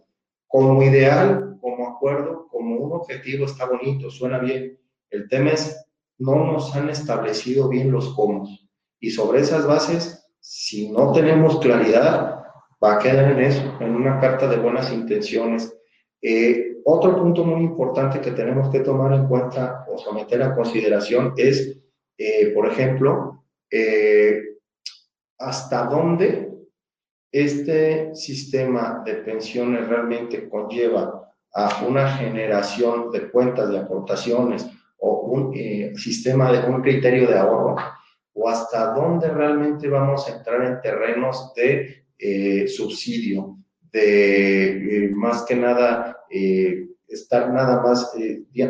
[0.48, 4.80] Como ideal, como acuerdo, como un objetivo está bonito, suena bien.
[5.10, 5.86] El tema es,
[6.18, 8.48] no nos han establecido bien los cómo.
[9.00, 12.44] Y sobre esas bases, si no tenemos claridad,
[12.84, 15.76] va a quedar en eso, en una carta de buenas intenciones.
[16.22, 21.34] Eh, otro punto muy importante que tenemos que tomar en cuenta o someter a consideración
[21.36, 21.80] es,
[22.18, 24.40] eh, por ejemplo, eh,
[25.40, 26.55] hasta dónde
[27.36, 34.66] este sistema de pensiones realmente conlleva a una generación de cuentas de aportaciones
[35.00, 35.54] o un
[35.98, 37.76] sistema de un criterio de ahorro
[38.36, 43.58] o hasta dónde realmente vamos a entrar en terrenos de eh, subsidio,
[43.92, 48.14] de eh, más que nada eh, estar nada más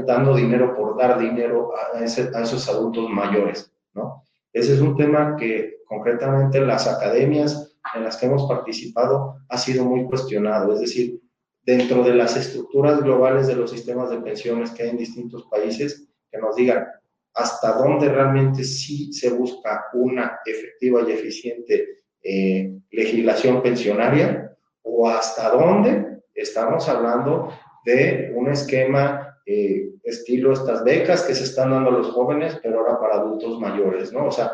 [0.08, 4.24] dando dinero por dar dinero a, esos adultos mayores, ¿no?
[4.52, 9.86] Ese es un tema que concretamente las academias en las que hemos participado ha sido
[9.86, 11.22] muy cuestionado, es decir,
[11.62, 16.08] dentro de las estructuras globales de los sistemas de pensiones que hay en distintos países,
[16.32, 16.86] que nos digan
[17.34, 25.50] hasta dónde realmente sí se busca una efectiva y eficiente eh, legislación pensionaria o hasta
[25.50, 27.50] dónde estamos hablando
[27.84, 32.80] de un esquema eh, estilo estas becas que se están dando a los jóvenes, pero
[32.80, 34.28] ahora para adultos mayores, ¿no?
[34.28, 34.52] O sea,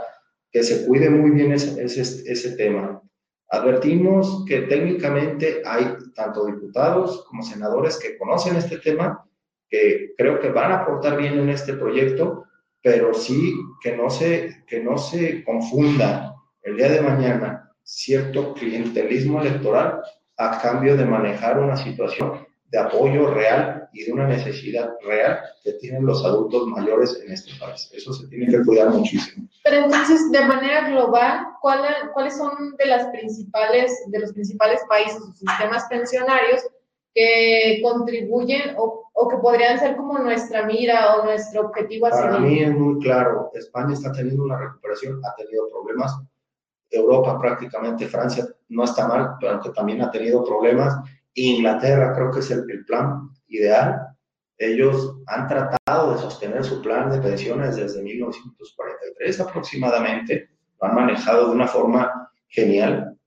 [0.51, 3.01] que se cuide muy bien ese, ese, ese tema.
[3.53, 9.27] Advertimos que técnicamente hay tanto diputados como senadores que conocen este tema,
[9.69, 12.45] que creo que van a aportar bien en este proyecto,
[12.81, 16.33] pero sí que no se, que no se confunda
[16.63, 20.01] el día de mañana cierto clientelismo electoral
[20.37, 25.73] a cambio de manejar una situación de apoyo real y de una necesidad real que
[25.73, 27.89] tienen los adultos mayores en este país.
[27.93, 29.47] Eso se tiene que cuidar muchísimo.
[29.63, 35.33] Pero entonces, de manera global, ¿cuáles son de las principales, de los principales países o
[35.33, 36.61] sistemas pensionarios
[37.13, 42.59] que contribuyen o, o, que podrían ser como nuestra mira o nuestro objetivo Para mí
[42.59, 46.17] es muy claro, España está teniendo una recuperación, ha tenido problemas,
[46.89, 50.95] Europa prácticamente, Francia no está mal, pero que también ha tenido problemas.
[51.33, 54.07] Inglaterra creo que es el, plan ideal.
[54.57, 60.49] Ellos han tratado de sostener su plan de pensiones desde 1943 aproximadamente.
[60.79, 63.17] Lo han manejado de una forma genial,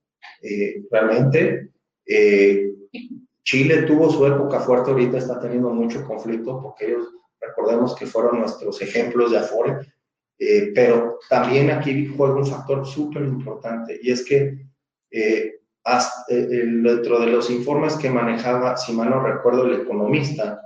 [0.41, 1.71] eh, realmente.
[2.05, 2.71] Eh,
[3.43, 7.07] Chile tuvo su época fuerte, ahorita está teniendo mucho conflicto porque ellos,
[7.39, 9.77] recordemos que fueron nuestros ejemplos de Afore,
[10.39, 14.65] eh, pero también aquí juega un factor súper importante y es que
[15.11, 15.59] eh,
[16.29, 20.61] eh, dentro de los informes que manejaba, si mal no recuerdo, el economista,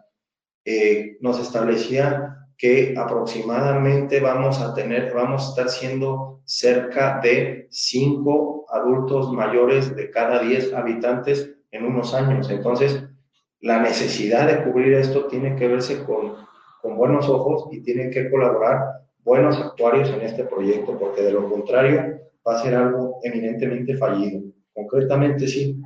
[1.22, 9.32] nos establecía que aproximadamente vamos a tener, vamos a estar siendo cerca de 5 adultos
[9.32, 12.50] mayores de cada 10 habitantes en unos años.
[12.50, 13.02] Entonces,
[13.62, 16.36] la necesidad de cubrir esto tiene que verse con,
[16.82, 21.50] con buenos ojos y tiene que colaborar buenos actuarios en este proyecto, porque de lo
[21.50, 24.42] contrario va a ser algo eminentemente fallido.
[24.74, 25.82] Concretamente, sí.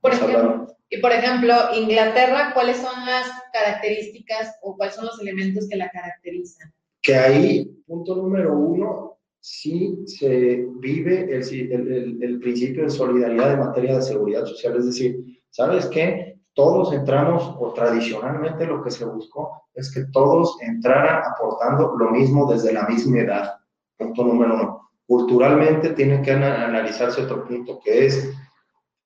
[0.00, 5.68] Por ejemplo, y por ejemplo, Inglaterra, ¿cuáles son las características o cuáles son los elementos
[5.68, 6.72] que la caracterizan?
[7.00, 13.60] Que ahí, punto número uno, sí se vive el, el, el principio de solidaridad en
[13.60, 14.76] materia de seguridad social.
[14.76, 16.30] Es decir, ¿sabes qué?
[16.54, 22.50] todos entramos, o tradicionalmente lo que se buscó es que todos entraran aportando lo mismo
[22.52, 23.54] desde la misma edad.
[23.96, 24.79] Punto número uno.
[25.10, 28.32] Culturalmente tiene que analizarse otro punto, que es,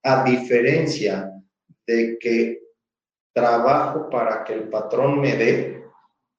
[0.02, 1.32] a diferencia
[1.86, 2.60] de que
[3.32, 5.82] trabajo para que el patrón me dé,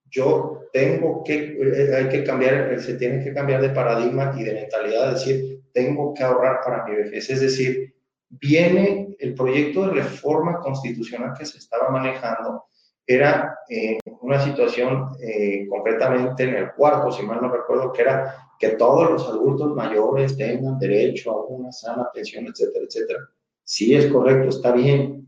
[0.07, 4.53] yo tengo que, eh, hay que cambiar, se tiene que cambiar de paradigma y de
[4.53, 7.27] mentalidad, es decir, tengo que ahorrar para mi vejez.
[7.31, 7.95] Es decir,
[8.29, 12.65] viene el proyecto de reforma constitucional que se estaba manejando,
[13.07, 18.49] era eh, una situación eh, concretamente en el cuarto, si mal no recuerdo, que era
[18.57, 23.19] que todos los adultos mayores tengan derecho a una sana pensión, etcétera, etcétera.
[23.63, 25.27] Sí es correcto, está bien,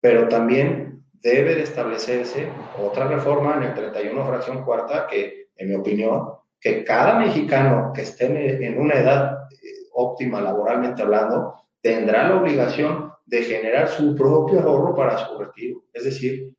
[0.00, 2.48] pero también debe de establecerse
[2.82, 6.28] otra reforma en el 31 fracción cuarta que, en mi opinión,
[6.60, 13.12] que cada mexicano que esté en una edad eh, óptima laboralmente hablando, tendrá la obligación
[13.26, 15.82] de generar su propio ahorro para su retiro.
[15.92, 16.52] Es decir,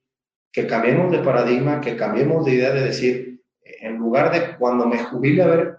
[0.54, 5.00] que cambiemos de paradigma, que cambiemos de idea de decir, en lugar de cuando me
[5.00, 5.78] jubile a ver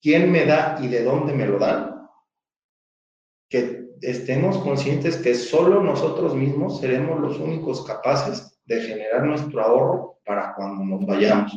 [0.00, 2.08] quién me da y de dónde me lo dan,
[3.50, 10.20] que estemos conscientes que solo nosotros mismos seremos los únicos capaces de generar nuestro ahorro
[10.24, 11.52] para cuando nos vayamos.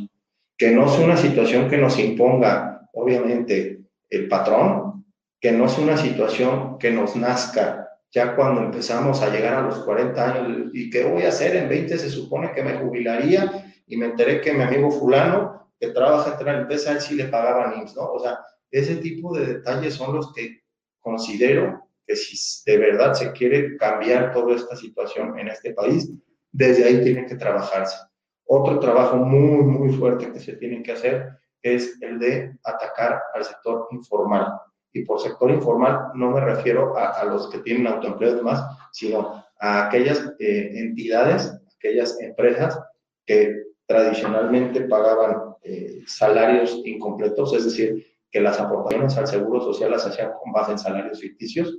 [0.58, 5.06] Que no sea una situación que nos imponga, obviamente, el patrón,
[5.40, 7.85] que no sea una situación que nos nazca
[8.16, 11.68] ya cuando empezamos a llegar a los 40 años y qué voy a hacer en
[11.68, 16.38] 20 se supone que me jubilaría y me enteré que mi amigo fulano que trabaja
[16.40, 18.14] en la empresa, él sí le pagaba NIMS, ¿no?
[18.14, 18.40] O sea,
[18.72, 20.62] ese tipo de detalles son los que
[21.02, 26.10] considero que si de verdad se quiere cambiar toda esta situación en este país,
[26.54, 27.98] desde ahí tiene que trabajarse.
[28.46, 33.44] Otro trabajo muy, muy fuerte que se tiene que hacer es el de atacar al
[33.44, 34.54] sector informal.
[34.96, 39.44] Y por sector informal no me refiero a, los que tienen autoempleo y demás, sino
[39.60, 42.80] a aquellas eh, entidades, aquellas empresas
[43.26, 50.06] que tradicionalmente pagaban eh, salarios incompletos, es decir, que las aportaciones al seguro social las
[50.08, 51.78] hacían con base en salarios ficticios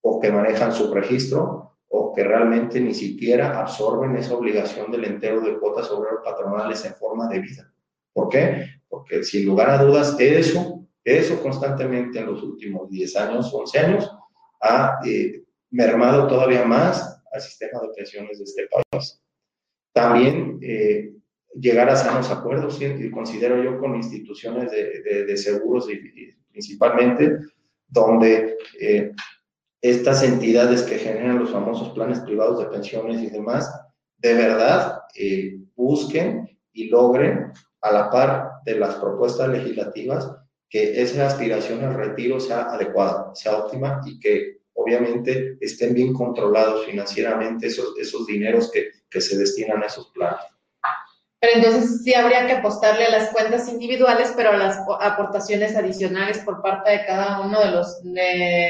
[0.00, 5.42] o que manejan su registro o que realmente ni siquiera absorben esa obligación del entero
[5.42, 7.70] de cuotas obreras patronales en forma de vida.
[8.14, 8.68] ¿Por qué?
[8.88, 14.10] Porque sin lugar a dudas eso, eso constantemente en los últimos 10 años, 11 años,
[14.60, 19.20] ha eh, mermado todavía más al sistema de pensiones de este país.
[19.92, 21.14] También eh,
[21.54, 27.38] llegar a sanos acuerdos, y considero yo con instituciones de, de, seguros y, principalmente,
[27.86, 29.12] donde eh,
[29.80, 33.72] estas entidades que generan los famosos planes privados de pensiones y demás,
[34.18, 40.34] de verdad eh, busquen y logren, a la par de las propuestas legislativas,
[40.74, 46.84] que esa aspiración al retiro sea adecuada, sea óptima y que obviamente estén bien controlados
[46.84, 50.40] financieramente esos, esos dineros que, que se destinan a esos planes.
[51.40, 56.40] Pero entonces sí habría que apostarle a las cuentas individuales, pero a las aportaciones adicionales
[56.40, 58.68] por parte de cada uno de los, de,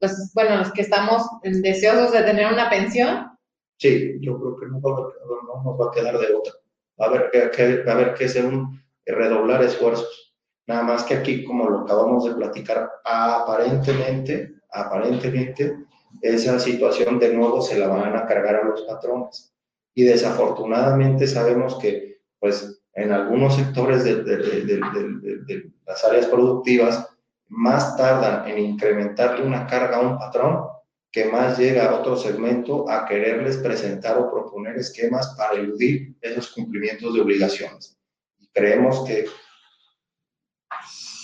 [0.00, 3.38] pues, bueno, los que estamos deseosos de tener una pensión.
[3.76, 6.54] Sí, yo creo que no, no nos va a quedar de otra.
[7.00, 10.25] Va a haber que, va a haber que hacer un, redoblar esfuerzos.
[10.66, 15.76] Nada más que aquí, como lo acabamos de platicar, aparentemente, aparentemente,
[16.22, 19.54] esa situación de nuevo se la van a cargar a los patrones
[19.94, 27.08] y desafortunadamente sabemos que pues en algunos sectores de, de, las áreas productivas
[27.48, 30.66] más tardan en incrementarle una carga a un patrón
[31.12, 36.50] que más llega a otro segmento a quererles presentar o proponer esquemas para eludir esos
[36.50, 37.96] cumplimientos de obligaciones.
[38.38, 39.26] Y creemos que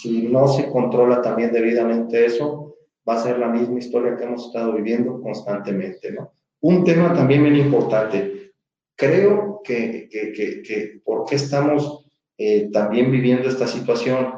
[0.03, 2.75] si no se controla también debidamente eso,
[3.09, 6.33] va a ser la misma historia que hemos estado viviendo constantemente, ¿no?
[6.61, 8.53] Un tema también bien importante,
[8.97, 12.05] creo que, que, que, que por qué estamos
[12.37, 14.33] eh, también viviendo esta situación.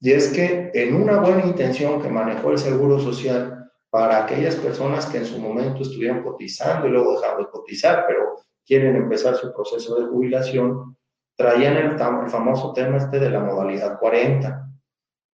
[0.00, 5.06] Y es que en una buena intención que manejó el Seguro Social para aquellas personas
[5.06, 9.52] que en su momento estuvieron cotizando y luego dejaron de cotizar, pero quieren empezar su
[9.52, 10.96] proceso de jubilación,
[11.36, 14.69] traían el, el famoso tema este de la modalidad 40.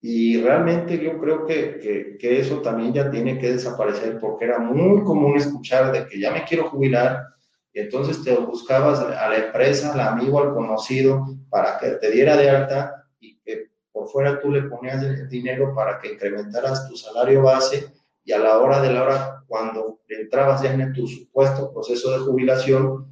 [0.08, 4.60] Y realmente yo creo que, que, que, eso también ya tiene que desaparecer porque era
[4.60, 7.24] muy común escuchar de que ya me quiero jubilar,
[7.72, 12.36] y entonces te buscabas a la empresa, al amigo, al conocido, para que te diera
[12.36, 16.96] de alta y que por fuera tú le ponías el dinero para que incrementaras tu
[16.96, 17.92] salario base
[18.22, 22.18] y a la hora de la hora, cuando entrabas ya en tu supuesto proceso de
[22.18, 23.08] jubilación,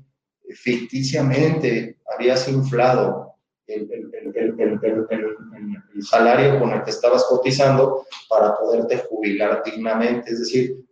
[0.49, 3.35] ficticiamente habías inflado
[3.67, 10.31] el, el, el, el, salario con el que estabas cotizando para poderte jubilar dignamente.
[10.31, 10.85] Es decir,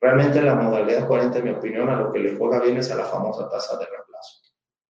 [0.00, 2.96] Realmente la modalidad 40, en mi opinión, a lo que le juega bien es a
[2.96, 4.40] la famosa tasa de reemplazo.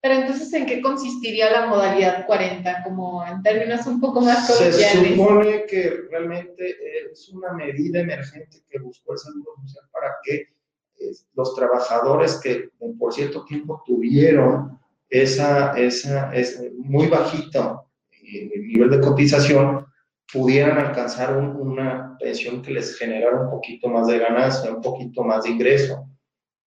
[0.01, 2.85] Pero entonces, ¿en qué consistiría la modalidad 40?
[2.85, 4.93] Como en términos un poco más coloquiales.
[4.93, 6.77] Se supone que realmente
[7.11, 12.71] es una medida emergente que buscó el Seguro Social para que eh, los trabajadores que
[12.99, 17.90] por cierto tiempo tuvieron esa, esa es muy bajito
[18.33, 19.87] eh, nivel de cotización,
[20.33, 25.45] pudieran alcanzar una pensión que les generara un poquito más de ganancia, un poquito más
[25.45, 26.09] de ingreso.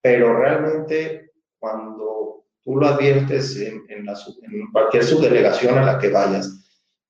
[0.01, 4.05] Pero realmente cuando tú lo adviertes en, en,
[4.71, 6.61] cualquier subdelegación a la que vayas,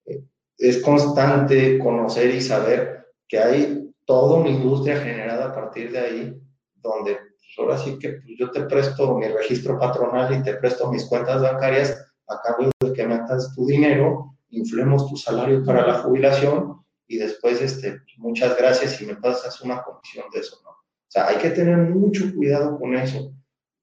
[0.06, 0.24] eh,
[0.58, 6.42] es constante conocer y saber que hay toda una industria generada a partir de ahí,
[6.76, 10.92] donde pues, ahora sí que pues, yo te presto mi registro patronal y te presto
[10.92, 11.98] mis cuentas bancarias
[12.28, 17.62] a cambio de que metas tu dinero inflemos tu salario para la jubilación y después,
[17.62, 20.70] este, muchas gracias y me pasas una comisión de eso, ¿no?
[20.72, 23.34] O sea, hay que tener mucho cuidado con eso.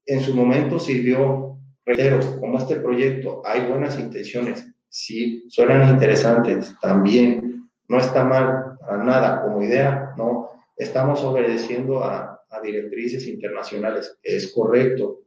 [0.07, 7.69] En su momento sirvió, reitero, como este proyecto, hay buenas intenciones, sí suenan interesantes, también
[7.89, 10.49] no está mal a nada como idea, ¿no?
[10.77, 15.21] Estamos obedeciendo a, a directrices internacionales, es correcto,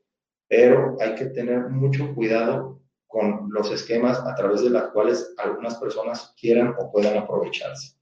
[0.47, 2.82] pero hay que tener mucho cuidado
[3.13, 7.95] con los esquemas a través de los cuales algunas personas quieran o puedan aprovecharse.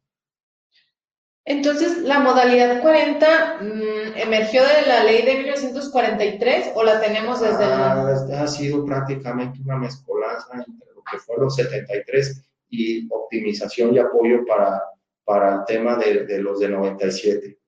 [1.43, 7.62] Entonces, ¿la modalidad 40 mm, emergió de la ley de 1943 o la tenemos desde
[7.62, 8.05] ah,
[8.39, 14.45] Ha sido prácticamente una mezcolanza entre lo que fue los 73 y optimización y apoyo
[14.45, 14.82] para,
[15.26, 17.59] para el tema de, de los de 97.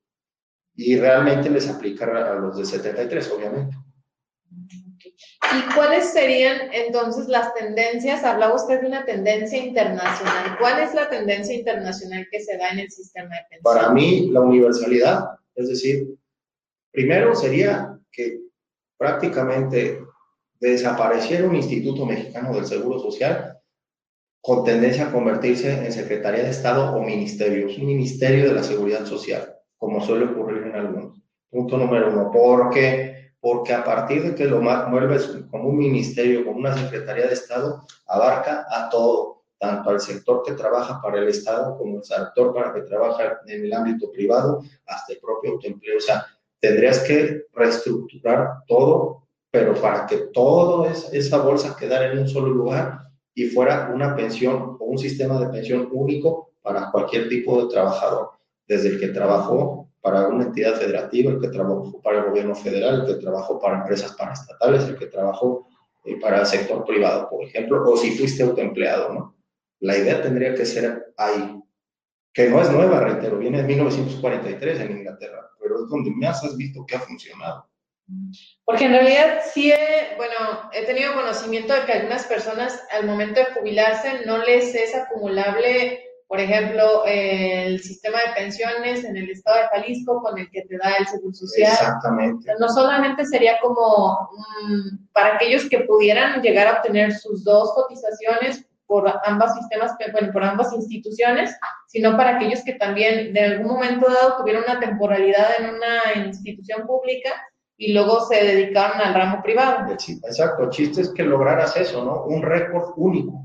[0.75, 3.75] Y realmente les aplica a los de 73, obviamente.
[5.06, 8.24] ¿Y cuáles serían entonces las tendencias?
[8.24, 10.58] Hablaba usted de una tendencia internacional.
[10.60, 13.64] ¿Cuál es la tendencia internacional que se da en el sistema de pensiones?
[13.64, 15.26] Para mí, la universalidad,
[15.56, 16.16] es decir,
[16.91, 18.39] primero sería que
[18.97, 19.99] prácticamente
[20.60, 23.60] desapareciera un Instituto Mexicano del Seguro Social
[24.41, 29.06] con tendencia a convertirse en Secretaría de Estado o ministerios, un Ministerio de la Seguridad
[29.06, 31.22] Social, como suele ocurrir en algunos.
[31.49, 36.59] Punto número uno, porque porque a partir de que lo mueves como un ministerio, como
[36.59, 41.77] una secretaría de Estado, abarca a todo, tanto al sector que trabaja para el Estado
[41.77, 45.97] como al sector para que trabaja en el ámbito privado, hasta el propio autoempleo.
[45.97, 46.25] O sea,
[46.61, 53.09] tendrías que reestructurar todo, pero para que toda esa bolsa quedara en un solo lugar
[53.35, 58.29] y fuera una pensión o un sistema de pensión único para cualquier tipo de trabajador,
[58.65, 63.01] desde el que trabajó para una entidad federativa, el que trabajó para el gobierno federal,
[63.01, 65.70] el que trabajó para empresas paraestatales, el que trabajó
[66.04, 69.38] eh, para el sector privado, por ejemplo, o si fuiste autoempleado, ¿no?
[69.80, 71.58] La idea tendría que ser ahí,
[72.34, 76.58] que no es nueva, reitero, viene de 1943 en Inglaterra, pero es donde más has
[76.58, 77.66] visto que ha funcionado.
[78.66, 83.39] Porque en realidad sí, he, bueno, he tenido conocimiento de que algunas personas al momento
[83.39, 89.57] de jubilarse no les es acumulable por ejemplo, el sistema de pensiones en el estado
[89.57, 91.71] de Jalisco con el que te da el Seguro Social.
[91.71, 92.51] Exactamente.
[92.59, 94.30] No solamente sería como
[95.11, 100.43] para aquellos que pudieran llegar a obtener sus dos cotizaciones por ambas sistemas, bueno, por
[100.43, 101.55] ambas instituciones,
[101.88, 106.86] sino para aquellos que también de algún momento dado tuvieron una temporalidad en una institución
[106.86, 107.32] pública
[107.78, 109.91] y luego se dedicaron al ramo privado.
[109.91, 112.26] Exacto, el chiste es que lograras eso, ¿no?
[112.26, 113.42] Un récord único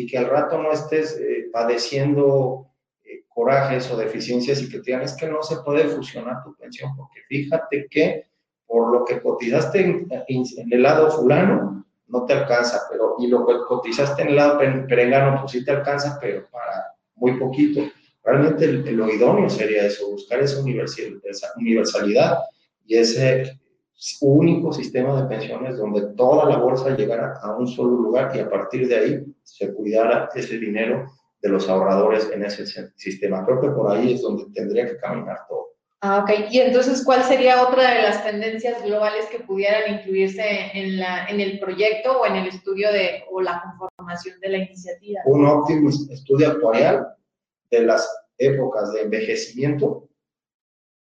[0.00, 2.70] y que al rato no estés eh, padeciendo
[3.04, 6.56] eh, corajes o deficiencias y que te digan, es que no se puede fusionar tu
[6.56, 8.24] pensión, porque fíjate que
[8.66, 10.08] por lo que cotizaste en,
[10.70, 15.40] el lado fulano, no te alcanza, pero y lo que cotizaste en el lado perengano,
[15.40, 17.82] pues sí te alcanza, pero para muy poquito.
[18.24, 20.60] Realmente lo idóneo sería eso, buscar esa
[21.56, 22.38] universalidad
[22.86, 23.59] y ese
[24.20, 28.48] único sistema de pensiones donde toda la bolsa llegara a un solo lugar y a
[28.48, 31.06] partir de ahí se cuidara ese dinero
[31.42, 33.44] de los ahorradores en ese sistema.
[33.44, 35.70] Creo que por ahí es donde tendría que caminar todo.
[36.02, 36.50] Ah, ok.
[36.50, 41.40] Y entonces, ¿cuál sería otra de las tendencias globales que pudieran incluirse en, la, en
[41.40, 45.20] el proyecto o en el estudio de, o la conformación de la iniciativa?
[45.26, 47.06] Un óptimo estudio actuarial
[47.70, 50.08] de las épocas de envejecimiento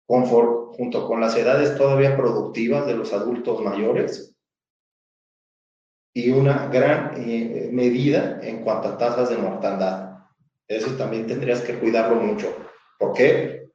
[0.08, 4.36] junto con las edades todavía productivas de los adultos mayores
[6.14, 10.18] y una gran eh, medida en cuanto a tasas de mortandad.
[10.68, 12.56] Eso también tendrías que cuidarlo mucho.
[12.98, 13.70] porque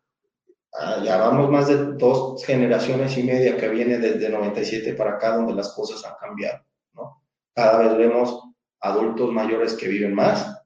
[0.73, 5.37] ah, ya vamos más de dos generaciones y media que viene desde 97 para acá
[5.37, 6.65] donde las cosas han cambiado,
[6.95, 7.23] ¿no?
[7.55, 8.43] Cada vez vemos
[8.81, 10.65] adultos mayores que viven más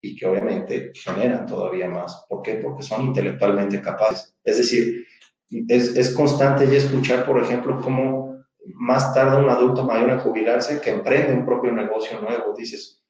[0.00, 2.24] y que obviamente generan todavía más.
[2.28, 2.54] ¿Por qué?
[2.56, 4.36] Porque son intelectualmente capaces.
[4.44, 5.05] Es decir,
[5.50, 8.36] es, es constante y escuchar, por ejemplo, cómo
[8.74, 12.54] más tarda un adulto mayor en jubilarse que emprende un propio negocio nuevo.
[12.56, 13.02] Dices,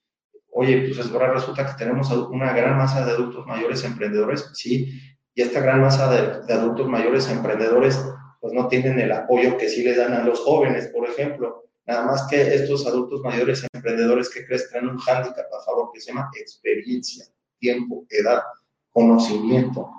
[0.52, 4.90] oye, pues ahora resulta que tenemos una gran masa de adultos mayores emprendedores, sí,
[5.34, 8.02] y esta gran masa de, adultos mayores emprendedores
[8.40, 11.64] pues no tienen el apoyo que sí le dan a los jóvenes, por ejemplo.
[11.86, 16.08] Nada más que estos adultos mayores emprendedores que crees un hándicap a favor que se
[16.08, 17.26] llama experiencia,
[17.58, 18.42] tiempo, edad,
[18.90, 19.90] conocimiento.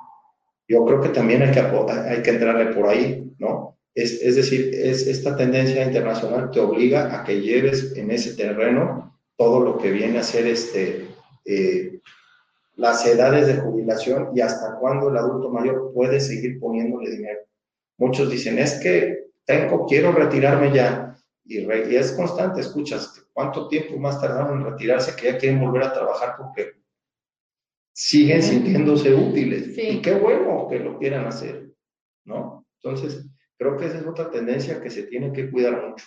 [0.67, 3.77] Yo creo que también hay que, hay que entrarle por ahí, ¿no?
[3.95, 9.17] Es, es decir, es, esta tendencia internacional te obliga a que lleves en ese terreno
[9.37, 11.07] todo lo que viene a ser este,
[11.45, 11.99] eh,
[12.75, 17.39] las edades de jubilación y hasta cuándo el adulto mayor puede seguir poniéndole dinero.
[17.97, 21.15] Muchos dicen, es que tengo, quiero retirarme ya.
[21.43, 25.83] Y, y es constante, escuchas, ¿cuánto tiempo más tardaron en retirarse que ya quieren volver
[25.83, 26.73] a trabajar porque
[27.97, 29.75] siguen sintiéndose útiles.
[29.75, 31.71] Y qué bueno que lo quieran hacer,
[32.25, 32.63] ¿no?
[32.79, 33.27] Entonces,
[33.57, 36.05] creo que esa es otra tendencia que se tiene que cuidar mucho.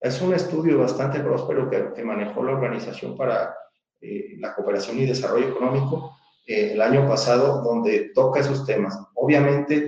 [0.00, 3.54] Es un estudio bastante próspero que, que manejó la Organización para
[4.00, 6.16] eh, la cooperación y desarrollo económico
[6.48, 8.98] eh, el año pasado, donde toca esos temas.
[9.14, 9.86] Obviamente,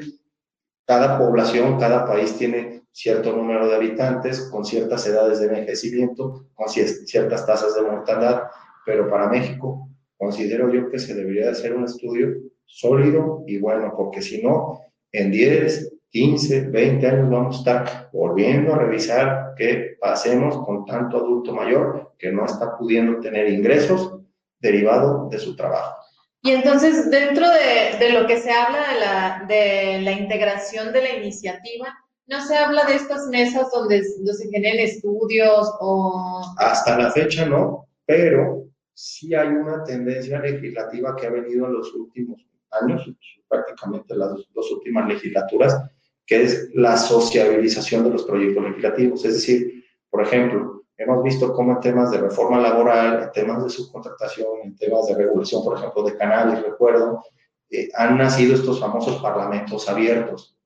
[0.86, 6.68] cada población, cada país tiene cierto número de habitantes, con ciertas edades de envejecimiento, con
[6.68, 8.45] ciertas tasas de mortalidad,
[8.86, 9.88] pero para México
[10.23, 12.29] considero yo que se debería hacer un estudio
[12.64, 18.73] sólido y bueno, porque si no, en 10, 15, 20 años vamos a estar volviendo
[18.73, 24.20] a revisar qué pasemos con tanto adulto mayor que no está pudiendo tener ingresos
[24.61, 25.97] derivados de su trabajo.
[26.41, 31.03] Y entonces, dentro de, de, lo que se habla de la, de la integración de
[31.03, 31.89] la iniciativa,
[32.29, 36.43] ¿no se habla de estas mesas donde, donde se generen estudios o...?
[36.59, 41.95] Hasta la fecha no, pero sí hay una tendencia legislativa que ha venido en los
[41.95, 43.11] últimos años,
[43.49, 45.90] prácticamente las dos, últimas legislaturas,
[46.26, 49.24] que es la sociabilización de los proyectos legislativos.
[49.24, 53.70] Es decir, por ejemplo, hemos visto cómo en temas de reforma laboral, en temas de
[53.70, 57.22] subcontratación, en temas de regulación, por ejemplo, de canales, recuerdo,
[57.70, 60.57] eh, han nacido estos famosos parlamentos abiertos.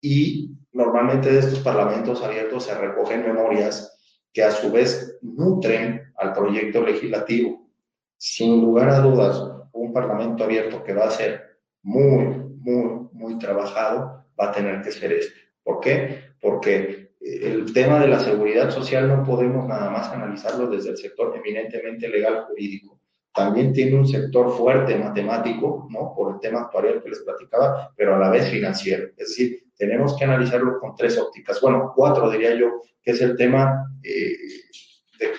[0.00, 3.99] Y normalmente de estos parlamentos abiertos se recogen memorias
[4.32, 7.68] que a su vez nutren al proyecto legislativo.
[8.16, 12.26] Sin lugar a dudas, un parlamento abierto que va a ser muy,
[12.58, 15.38] muy, muy trabajado, va a tener que ser este.
[15.62, 16.32] ¿Por qué?
[16.40, 20.98] Porque eh, el tema de la seguridad social no podemos nada más analizarlo desde el
[20.98, 23.00] sector eminentemente legal jurídico.
[23.32, 26.12] También tiene un sector fuerte matemático, ¿no?
[26.14, 29.06] Por el tema actuarial que les platicaba, pero a la vez financiero.
[29.16, 31.58] Es decir, tenemos que analizarlo con tres ópticas.
[31.62, 34.36] Bueno, cuatro diría yo, que es el tema eh,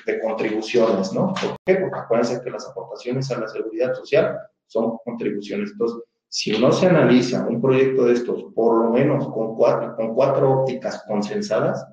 [0.06, 1.28] de, contribuciones, ¿no?
[1.28, 1.76] ¿Por qué?
[1.76, 4.36] Porque acuérdense que las aportaciones a la seguridad social
[4.66, 5.72] son contribuciones.
[5.72, 10.16] Entonces, si no se analiza un proyecto de estos, por lo menos con cuatro, con
[10.16, 11.86] cuatro ópticas consensadas,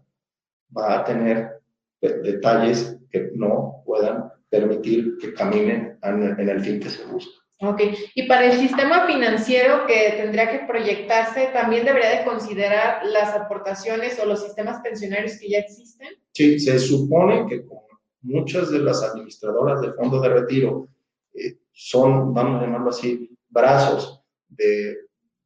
[0.74, 1.60] va a tener
[2.00, 7.44] detalles que no puedan permitir que caminen en el fin que se busca.
[7.60, 7.80] Ok,
[8.14, 14.16] y para el sistema financiero que tendría que proyectarse, ¿también debería de considerar las aportaciones
[14.20, 16.08] o los sistemas pensionarios que ya existen?
[16.32, 17.64] Sí, se supone que
[18.22, 20.88] muchas de las administradoras de fondo de retiro
[21.34, 24.96] eh, son, vamos a llamarlo así, brazos de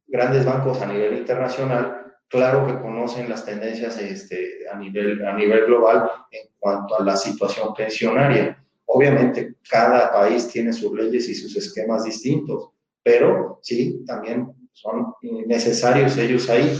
[0.05, 5.65] grandes bancos a nivel internacional, claro que conocen las tendencias este, a, nivel, a nivel
[5.65, 11.55] global en cuanto a la situación pensionaria Obviamente, cada país tiene sus leyes y sus
[11.55, 12.69] esquemas distintos,
[13.01, 15.13] pero sí, también son
[15.47, 16.77] necesarios ellos ahí.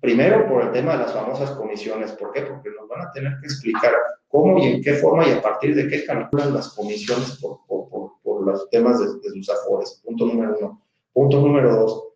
[0.00, 2.12] Primero, por el tema de las famosas comisiones.
[2.12, 2.42] ¿Por qué?
[2.42, 3.92] Porque nos van a tener que explicar
[4.28, 7.88] cómo y en qué forma y a partir de qué calculan las comisiones por, por,
[8.44, 10.00] los temas de, de sus afores.
[10.04, 10.82] Punto número uno.
[11.12, 12.08] Punto número dos,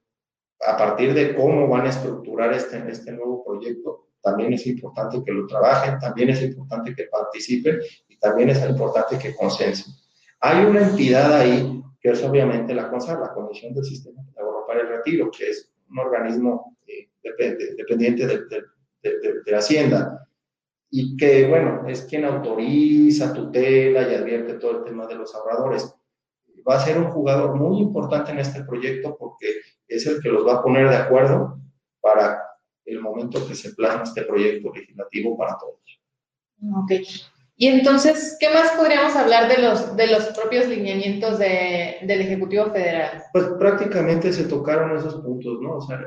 [0.66, 5.33] a partir de cómo van a estructurar este, este nuevo proyecto, también es importante que
[5.33, 7.81] lo trabajen, también es importante que participen
[8.23, 9.93] también es importante que consensen.
[10.41, 14.64] Hay una entidad ahí que es obviamente la CONSAR, la Comisión del Sistema de Ahorro
[14.66, 17.11] para el Retiro, que es un organismo eh,
[17.77, 18.39] dependiente de,
[19.03, 20.29] de, de, Hacienda
[20.89, 25.93] y que, bueno, es quien autoriza, tutela y advierte todo el tema de los ahorradores.
[26.68, 29.49] Va a ser un jugador muy importante en este proyecto porque
[29.89, 31.59] es el que los va a poner de acuerdo
[32.01, 32.41] para
[32.85, 35.80] el momento que se plasma este proyecto legislativo para todos.
[36.83, 36.93] Ok.
[37.57, 42.66] Y entonces, ¿qué más podríamos hablar de los, de los propios lineamientos de, del Ejecutivo
[42.72, 43.22] Federal?
[43.33, 45.76] Pues prácticamente se tocaron esos puntos, ¿no?
[45.76, 46.01] O sea,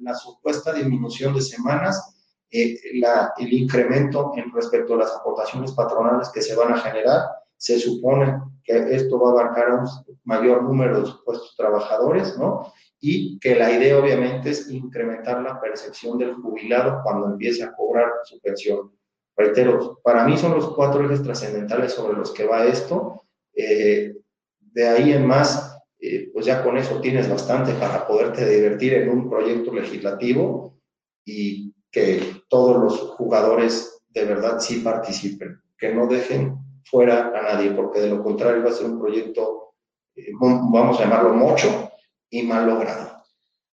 [0.00, 2.16] la, supuesta disminución de semanas,
[2.50, 7.20] eh, la, el incremento en respecto a las aportaciones patronales que se van a generar,
[7.56, 9.88] se supone que esto va a abarcar a un
[10.24, 12.72] mayor número de supuestos trabajadores, ¿no?
[13.08, 18.10] Y que la idea obviamente es incrementar la percepción del jubilado cuando empiece a cobrar
[18.24, 18.90] su pensión
[19.36, 23.22] reitero, para mí son los cuatro ejes trascendentales sobre los que va esto.
[23.54, 24.12] Eh,
[24.58, 29.10] de ahí en más, eh, pues ya con eso tienes bastante para poderte divertir en
[29.10, 30.80] un proyecto legislativo
[31.24, 37.70] y que todos los jugadores de verdad sí participen, que no dejen fuera a nadie,
[37.70, 39.74] porque de lo contrario va a ser un proyecto,
[40.16, 41.92] eh, vamos a llamarlo mocho
[42.30, 43.16] y mal logrado.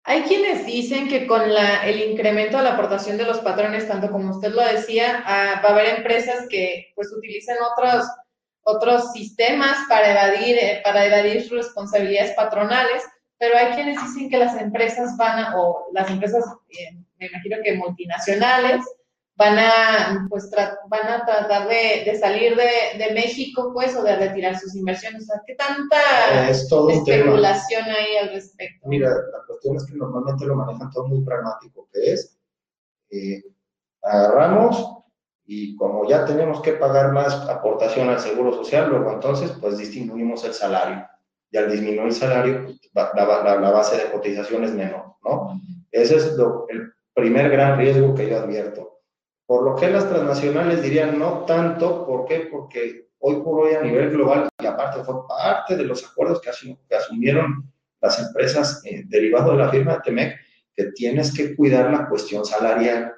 [0.06, 4.32] Hay quienes dicen que con el incremento de la aportación de los patrones, tanto como
[4.36, 8.06] usted lo decía, ah, va a haber empresas que pues utilizan otros,
[8.64, 13.01] otros sistemas para evadir, eh, para evadir responsabilidades patronales,
[13.38, 17.58] pero hay quienes dicen que las empresas van a, o las empresas, eh, me imagino
[17.64, 18.86] que multinacionales,
[19.36, 20.50] van a, pues,
[20.90, 25.24] van a tratar de, de salir de, de, México, pues, o de retirar sus inversiones.
[25.24, 28.88] O sea, ¿qué tanta especulación hay al respecto?
[28.88, 32.38] Mira, la cuestión es que normalmente lo manejan todo muy pragmático, que es,
[33.10, 33.44] eh,
[34.02, 35.04] agarramos
[35.46, 40.44] y como ya tenemos que pagar más aportación al seguro social, luego entonces pues disminuimos
[40.46, 41.06] el salario
[41.52, 45.60] y al disminuir el salario pues, la, la, base de cotización es menor, ¿no?
[45.92, 48.93] Ese es lo, el primer gran riesgo que yo advierto.
[49.54, 52.47] Por lo que las transnacionales dirían no tanto, ¿por qué?
[52.51, 56.49] Porque hoy por hoy a nivel global, y aparte fue parte de los acuerdos que,
[56.89, 60.39] que asumieron las empresas eh, de la firma de Temec,
[60.76, 63.14] que tienes que cuidar la cuestión salarial.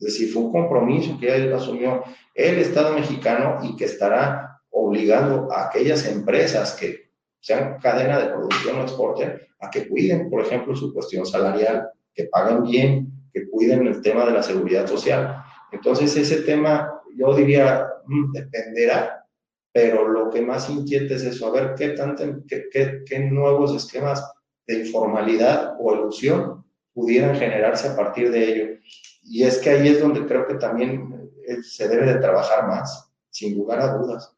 [0.00, 2.02] Es decir, fue un compromiso que él asumió
[2.34, 8.80] el Estado mexicano y que estará obligando a aquellas empresas que sean cadena de producción
[8.80, 13.86] o exporte a que cuiden, por ejemplo, su cuestión salarial, que paguen bien, que cuiden
[13.86, 15.44] el tema de la seguridad social.
[15.72, 19.26] Entonces, ese tema, yo diría, mm, dependerá,
[19.72, 24.24] pero lo que más inquieta es eso, a ver qué, tanto, qué, nuevos esquemas
[24.66, 28.80] de informalidad o ilusión pudieran generarse a partir de ello.
[29.22, 33.10] Y es que ahí es donde creo que también eh, se debe de trabajar más,
[33.30, 34.34] sin lugar a dudas.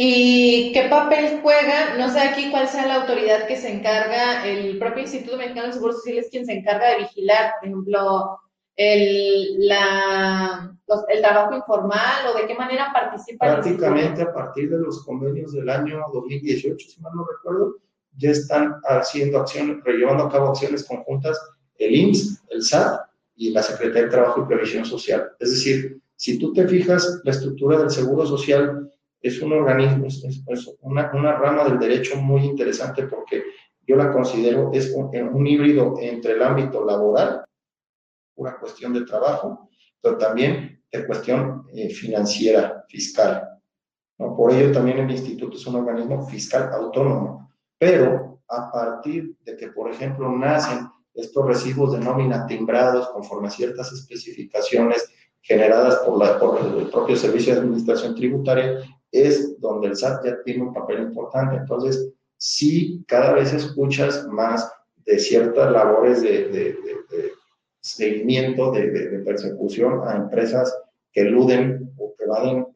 [0.00, 1.96] ¿Y qué papel juega?
[1.96, 5.72] No sé aquí cuál sea la autoridad que se encarga, el propio Instituto Mexicano de
[5.72, 8.38] Seguros Social es quien se encarga de vigilar, por ejemplo,
[8.78, 10.72] el, la,
[11.08, 13.44] el trabajo informal o de qué manera participa.
[13.44, 17.74] Prácticamente a partir de los convenios del año 2018, si mal no recuerdo,
[18.16, 21.40] ya están haciendo acciones, llevando a cabo acciones conjuntas
[21.76, 23.00] el IMSS, el SAT
[23.34, 25.28] y la Secretaría de Trabajo y Previsión Social.
[25.40, 30.22] Es decir, si tú te fijas, la estructura del Seguro Social es un organismo, es,
[30.82, 33.42] una, una, rama del derecho muy interesante porque
[33.84, 37.44] yo la considero es un, un híbrido entre el ámbito laboral,
[38.38, 39.68] una cuestión de trabajo,
[40.00, 43.46] pero también de cuestión eh, financiera, fiscal.
[44.18, 44.36] ¿no?
[44.36, 49.68] Por ello también el instituto es un organismo fiscal autónomo, pero a partir de que,
[49.68, 55.10] por ejemplo, nacen estos recibos de nómina timbrados conforme a ciertas especificaciones
[55.42, 58.78] generadas por, la, por el propio Servicio de Administración Tributaria,
[59.10, 61.56] es donde el SAT ya tiene un papel importante.
[61.56, 64.70] Entonces, sí, cada vez escuchas más
[65.04, 66.62] de ciertas labores de, de,
[67.10, 67.32] de,
[67.88, 70.74] seguimiento, de, persecución a empresas
[71.12, 72.66] que eluden o que vaden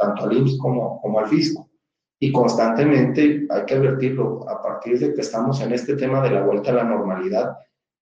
[0.00, 1.70] tanto al IMSS como, como al fisco.
[2.18, 6.42] Y constantemente hay que advertirlo, a partir de que estamos en este tema de la
[6.42, 7.56] vuelta a la normalidad,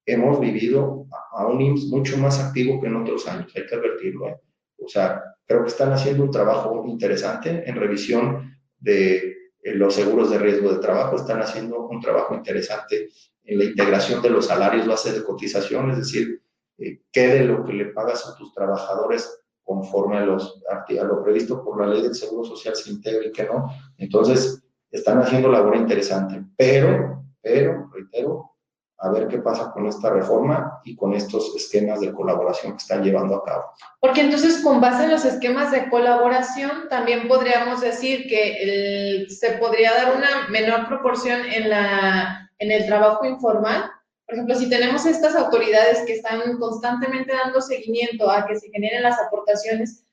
[0.05, 4.29] hemos vivido a un IMSS mucho más activo que en otros años, hay que advertirlo.
[4.29, 4.37] ¿eh?
[4.79, 9.17] O sea, creo que están haciendo un trabajo interesante en revisión de
[9.63, 13.09] eh, los seguros de riesgo de trabajo, están haciendo un trabajo interesante
[13.45, 16.40] en la integración de los salarios base de cotización, es decir,
[16.81, 21.23] eh, qué de lo que le pagas a tus trabajadores conforme a, los, a lo
[21.23, 23.69] previsto por la ley del Seguro Social se integra y que no.
[23.99, 28.51] Entonces, están haciendo labor interesante, pero, pero, reitero,
[28.99, 33.03] a ver qué pasa con esta reforma y con estos esquemas de colaboración que están
[33.03, 33.65] llevando a cabo.
[34.01, 39.95] Porque entonces, con base en los esquemas de colaboración, también podríamos decir que se podría
[39.95, 43.91] dar una menor proporción en, la, en el trabajo informal.
[44.31, 49.03] Por ejemplo, si tenemos estas autoridades que están constantemente dando seguimiento a que se generen
[49.03, 50.05] las aportaciones,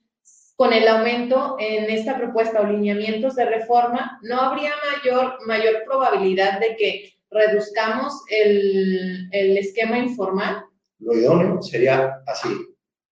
[0.55, 6.59] con el aumento en esta propuesta o lineamientos de reforma, no habría mayor, mayor probabilidad
[6.59, 10.63] de que reduzcamos el, el esquema informal?
[10.97, 12.49] Lo idóneo sería así.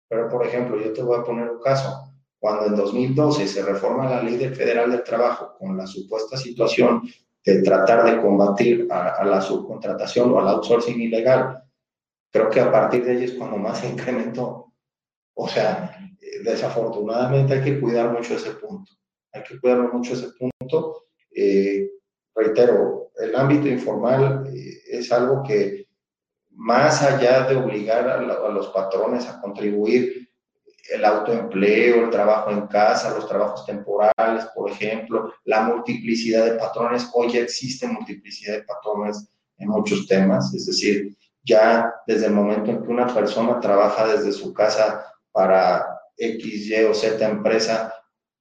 [0.09, 2.15] Pero, por ejemplo, yo te voy a poner un caso.
[2.39, 7.03] Cuando en 2012 se reforma la ley federal del trabajo con la supuesta situación
[7.45, 11.63] de tratar de combatir a, la subcontratación o al outsourcing ilegal,
[12.31, 14.73] creo que a partir de ahí es cuando más se incrementó.
[15.35, 15.99] O sea,
[16.43, 18.93] desafortunadamente hay que cuidar mucho ese punto.
[19.33, 21.05] Hay que cuidar mucho ese punto.
[21.31, 21.91] Eh,
[22.35, 25.87] reitero, el ámbito informal eh, es algo que
[26.51, 30.24] más allá de obligar a, los patrones a contribuir,
[30.93, 37.09] el autoempleo, el trabajo en casa, los trabajos temporales, por ejemplo, la multiplicidad de patrones,
[37.15, 39.29] hoy ya existe multiplicidad de patrones
[39.59, 44.33] en muchos temas, es decir, ya desde el momento en que una persona trabaja desde
[44.33, 47.93] su casa para X, Y o Z empresa,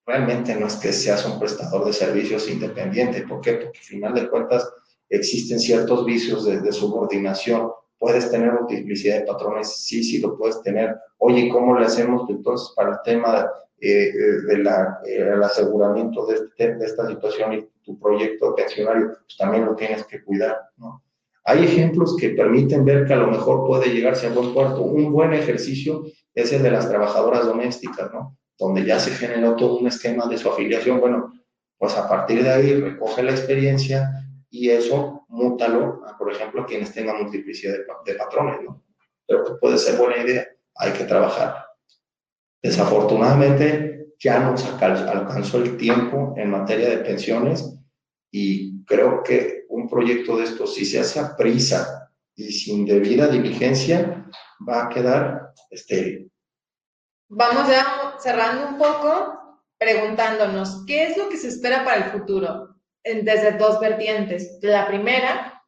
[0.05, 3.23] realmente no es que seas un prestador de servicios independiente.
[3.27, 3.53] ¿Por qué?
[3.53, 4.69] Porque al final de cuentas
[5.09, 7.71] existen ciertos vicios de, subordinación.
[8.03, 10.93] Puedes tener multiplicidad de patrones, sí, sí lo puedes tener.
[11.19, 13.49] Oye, ¿cómo le hacemos entonces para el tema
[13.79, 14.11] eh,
[14.45, 14.67] del
[15.05, 19.13] eh, aseguramiento de, este, de, esta situación y tu proyecto pensionario?
[19.23, 21.01] Pues también lo tienes que cuidar, ¿no?
[21.45, 24.81] Hay ejemplos que permiten ver que a lo mejor puede llegarse a buen puerto.
[24.81, 26.03] Un buen ejercicio
[26.35, 28.37] es el de las trabajadoras domésticas, ¿no?
[28.59, 31.33] donde ya se generó todo un esquema de su afiliación, bueno,
[31.77, 34.09] pues a partir de ahí recoge la experiencia
[34.49, 37.73] y eso mútalo a, por ejemplo, quienes tengan multiplicidad
[38.05, 38.83] de, patrones, ¿no?
[39.27, 41.65] Creo que puede ser buena idea, hay que trabajar.
[42.61, 47.75] Desafortunadamente ya nos alcanzó el tiempo en materia de pensiones
[48.31, 53.27] y creo que un proyecto de estos, si se hace a prisa y sin debida
[53.27, 54.29] diligencia,
[54.67, 56.31] va a quedar estéril.
[57.27, 62.72] Vamos ya cerrando un poco, preguntándonos, ¿qué es lo que se espera para el futuro?
[63.03, 64.59] Desde dos vertientes.
[64.61, 65.61] La primera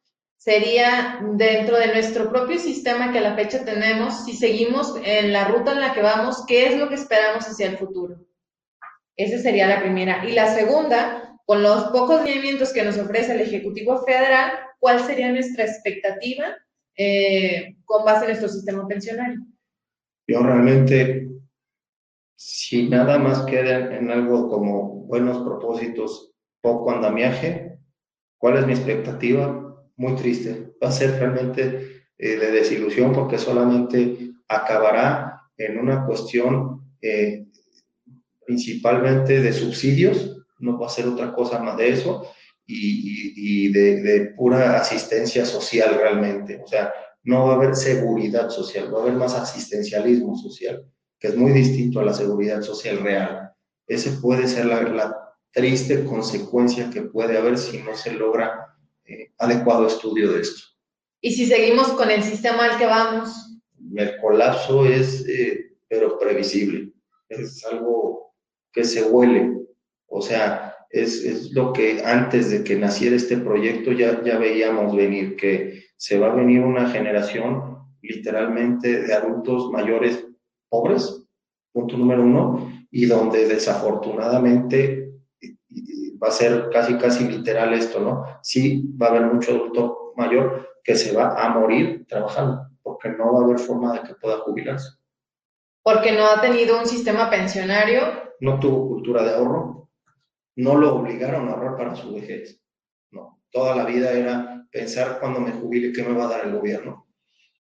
[0.46, 5.48] sería dentro de nuestro propio sistema que a la fecha tenemos, si seguimos en la
[5.48, 8.16] ruta en la que vamos, ¿qué es lo que esperamos hacia el futuro?
[9.16, 10.24] Esa sería la primera.
[10.24, 15.32] Y la segunda, con los pocos movimientos que nos ofrece el Ejecutivo Federal, ¿cuál sería
[15.32, 16.56] nuestra expectativa
[16.96, 19.40] eh, con base en nuestro sistema pensionario?
[20.28, 21.28] Yo realmente,
[22.36, 27.78] si nada más queda en algo como buenos propósitos, poco andamiaje,
[28.38, 29.76] ¿cuál es mi expectativa?
[29.96, 30.74] Muy triste.
[30.82, 37.46] Va a ser realmente eh, de desilusión porque solamente acabará en una cuestión eh,
[38.46, 42.30] principalmente de subsidios, no va a ser otra cosa más de eso,
[42.68, 46.60] y, de, de, pura asistencia social realmente.
[46.62, 46.92] O sea,
[47.22, 50.84] no va a haber seguridad social, va a haber más asistencialismo social,
[51.18, 53.52] que es muy distinto a la seguridad social real.
[53.86, 55.25] Ese puede ser la, la
[55.56, 58.76] triste consecuencia que puede haber si no se logra
[59.06, 60.62] eh, adecuado estudio de esto.
[61.22, 63.58] ¿Y si seguimos con el sistema al que vamos?
[63.94, 66.92] El colapso es, eh, pero previsible.
[67.30, 68.34] Es algo
[68.70, 69.56] que se huele.
[70.08, 74.94] O sea, es, es, lo que antes de que naciera este proyecto ya, ya veíamos
[74.94, 80.22] venir, que se va a venir una generación literalmente de adultos mayores
[80.68, 81.26] pobres,
[81.72, 85.05] punto número uno, y donde desafortunadamente
[86.22, 88.24] va a ser casi, casi literal esto, ¿no?
[88.42, 93.32] Sí, va a haber mucho adulto mayor que se va a morir trabajando, porque no
[93.32, 94.90] va a haber forma de que pueda jubilarse.
[95.82, 98.02] Porque no ha tenido un sistema pensionario.
[98.40, 99.90] No tuvo cultura de ahorro,
[100.56, 102.60] no lo obligaron a ahorrar para su vejez.
[103.10, 106.54] No, toda la vida era pensar cuando me jubile qué me va a dar el
[106.54, 107.06] gobierno.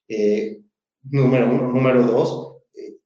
[0.07, 0.61] Eh,
[1.03, 1.67] número uno.
[1.71, 2.97] Número dos, eh,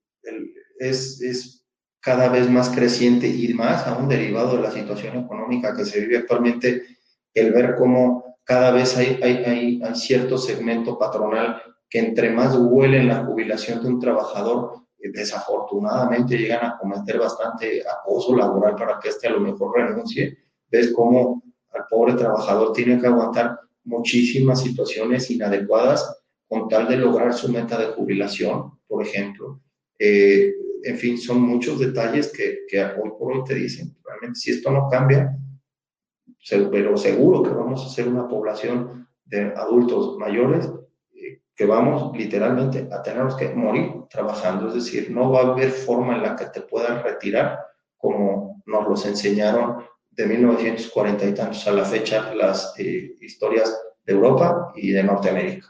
[0.79, 1.60] es, es
[2.01, 6.17] cada vez más creciente y más aún derivado de la situación económica que se vive
[6.17, 6.83] actualmente,
[7.33, 13.01] el ver cómo cada vez hay, hay, hay, cierto segmento patronal que entre más huele
[13.01, 18.99] en la jubilación de un trabajador, eh, desafortunadamente llegan a cometer bastante acoso laboral para
[18.99, 20.37] que éste a lo mejor renuncie.
[20.69, 27.33] Ves cómo al pobre trabajador tiene que aguantar muchísimas situaciones inadecuadas con tal de lograr
[27.33, 29.61] su meta de jubilación, por ejemplo.
[29.99, 30.53] Eh,
[30.83, 34.71] en fin, son muchos detalles que, que hoy por hoy te dicen, realmente si esto
[34.71, 35.37] no cambia,
[36.71, 40.69] pero seguro que vamos a ser una población de adultos mayores
[41.13, 45.69] eh, que vamos literalmente a tener que morir trabajando, es decir, no va a haber
[45.69, 47.59] forma en la que te puedan retirar
[47.97, 54.13] como nos los enseñaron de 1940 y tantos a la fecha las eh, historias de
[54.13, 55.67] Europa y de Norteamérica.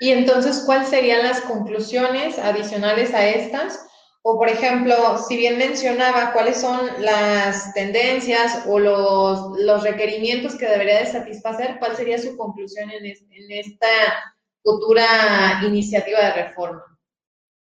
[0.00, 3.86] Y entonces, ¿cuáles serían las conclusiones adicionales a estas?
[4.22, 10.66] O, por ejemplo, si bien mencionaba cuáles son las tendencias o los, los requerimientos que
[10.66, 13.86] debería de satisfacer, ¿cuál sería su conclusión en, en esta
[14.62, 16.84] futura iniciativa de reforma?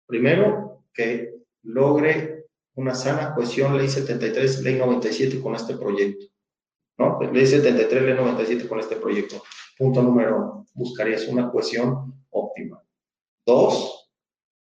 [0.07, 6.27] Primero, que logre una sana cohesión ley 73, ley 97 con este proyecto.
[6.99, 7.19] ¿no?
[7.33, 9.43] Ley 73, ley 97 con este proyecto.
[9.81, 12.85] Punto número uno, buscarías una cohesión óptima.
[13.47, 14.13] Dos,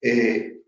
[0.01, 0.63] eh,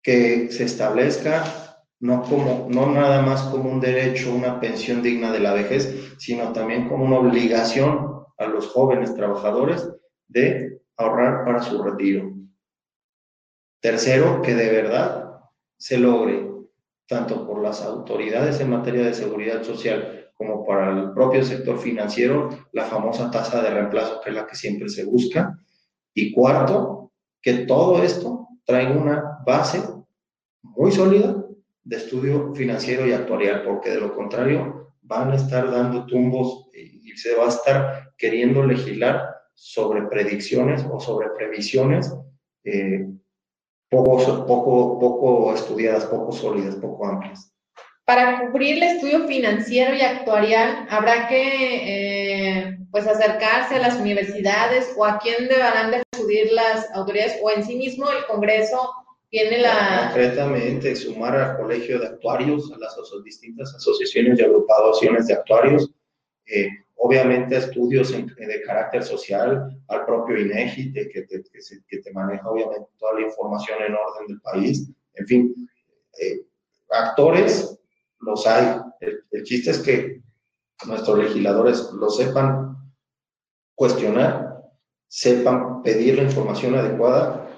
[0.00, 5.40] que se establezca no, como, no nada más como un derecho, una pensión digna de
[5.40, 9.84] la vejez, sino también como una obligación a los jóvenes trabajadores
[10.28, 12.32] de ahorrar para su retiro.
[13.80, 15.40] Tercero, que de verdad
[15.76, 16.48] se logre,
[17.08, 22.48] tanto por las autoridades en materia de seguridad social como para el propio sector financiero,
[22.72, 25.54] la famosa tasa de reemplazo, que es la que siempre se busca,
[26.14, 27.12] y cuarto,
[27.42, 29.82] que todo esto trae una base
[30.62, 31.44] muy sólida
[31.84, 37.14] de estudio financiero y actuarial, porque de lo contrario van a estar dando tumbos y
[37.18, 42.16] se va a estar queriendo legislar sobre predicciones o sobre previsiones
[42.64, 43.06] eh,
[43.90, 47.49] poco, poco, poco estudiadas, poco sólidas, poco amplias.
[48.10, 54.92] Para cubrir el estudio financiero y actuarial, habrá que eh, pues acercarse a las universidades
[54.96, 58.90] o a quién deberán de acudir las autoridades o en sí mismo el Congreso
[59.28, 60.08] tiene la...
[60.12, 65.88] Concretamente, sumar al Colegio de Actuarios, a las distintas asociaciones y agrupaciones de actuarios,
[66.46, 71.44] eh, obviamente estudios de carácter social, al propio INEGI, que, te,
[71.88, 75.54] que, te maneja obviamente toda la información en orden del país, en fin,
[76.20, 76.40] eh,
[76.90, 77.76] actores
[78.20, 78.80] los hay.
[79.00, 80.22] El, chiste es que
[80.86, 82.76] nuestros legisladores lo sepan
[83.74, 84.62] cuestionar,
[85.08, 87.48] sepan pedir la información adecuada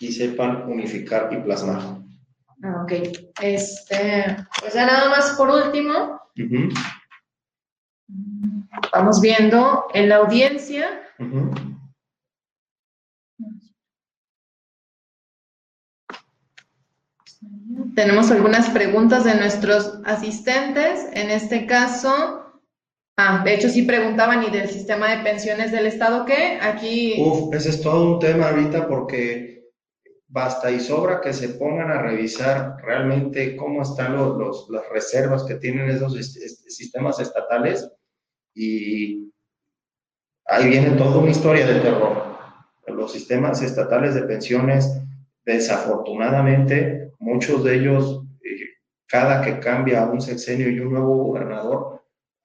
[0.00, 1.80] y sepan unificar y plasmar.
[2.62, 2.92] Ah, ok.
[3.40, 6.20] Este, pues ya nada más por último.
[8.92, 11.02] Vamos viendo en la audiencia.
[17.94, 21.06] Tenemos algunas preguntas de nuestros asistentes.
[21.12, 22.52] En este caso,
[23.16, 26.58] ah, de hecho sí preguntaban y del sistema de pensiones del Estado, ¿qué?
[26.60, 27.16] Aquí...
[27.18, 29.52] Uf, ese es todo un tema ahorita porque
[30.28, 35.56] basta y sobra que se pongan a revisar realmente cómo están los, las reservas que
[35.56, 37.86] tienen esos sistemas estatales
[38.54, 39.30] y
[40.46, 42.32] ahí viene toda una historia de terror.
[42.86, 44.98] Los sistemas estatales de pensiones,
[45.44, 48.66] desafortunadamente, muchos de ellos, eh,
[49.06, 52.02] cada que cambia un sexenio y un nuevo gobernador,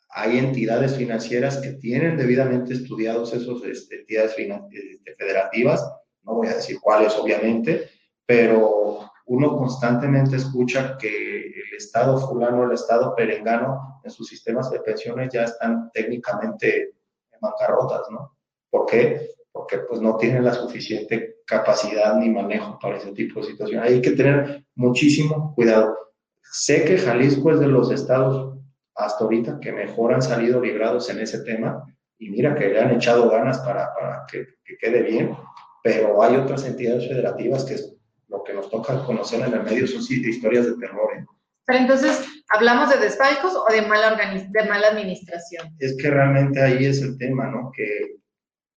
[0.09, 5.85] hay entidades financieras que tienen debidamente estudiados esas este, entidades este, federativas,
[6.23, 7.89] no voy a decir cuáles obviamente,
[8.25, 14.79] pero uno constantemente escucha que el Estado fulano, el Estado perengano, en sus sistemas de
[14.79, 16.83] pensiones ya están técnicamente
[17.31, 18.37] en bancarrotas, ¿no?
[18.69, 19.37] ¿Por qué?
[19.57, 23.89] porque pues no tienen la suficiente capacidad ni manejo para ese tipo de situaciones.
[23.89, 25.97] Hay que tener muchísimo cuidado.
[26.43, 28.57] Sé que Jalisco es de los estados
[28.95, 31.83] hasta ahorita que mejor han salido librados en ese tema
[32.19, 34.45] y mira que le han echado ganas para, para que,
[34.79, 35.35] quede bien,
[35.83, 37.95] pero hay otras entidades federativas que es
[38.27, 41.09] lo que nos toca conocer en el medio son historias de terror.
[41.17, 41.25] ¿eh?
[41.65, 45.75] Pero entonces, ¿hablamos de desfalcos o de mala, de mala administración?
[45.79, 47.71] Es que realmente ahí es el tema, ¿no?
[47.73, 48.17] Que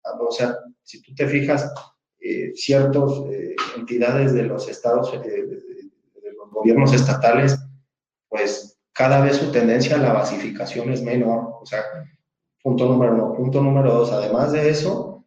[0.03, 1.71] o sea, si tú te fijas,
[2.21, 7.57] eh, ciertas eh, entidades de los estados, eh, de, los gobiernos estatales,
[8.27, 11.55] pues cada vez su tendencia a la basificación es menor.
[11.61, 11.81] O sea,
[12.61, 13.33] punto número uno.
[13.33, 15.25] Punto número dos, además de eso,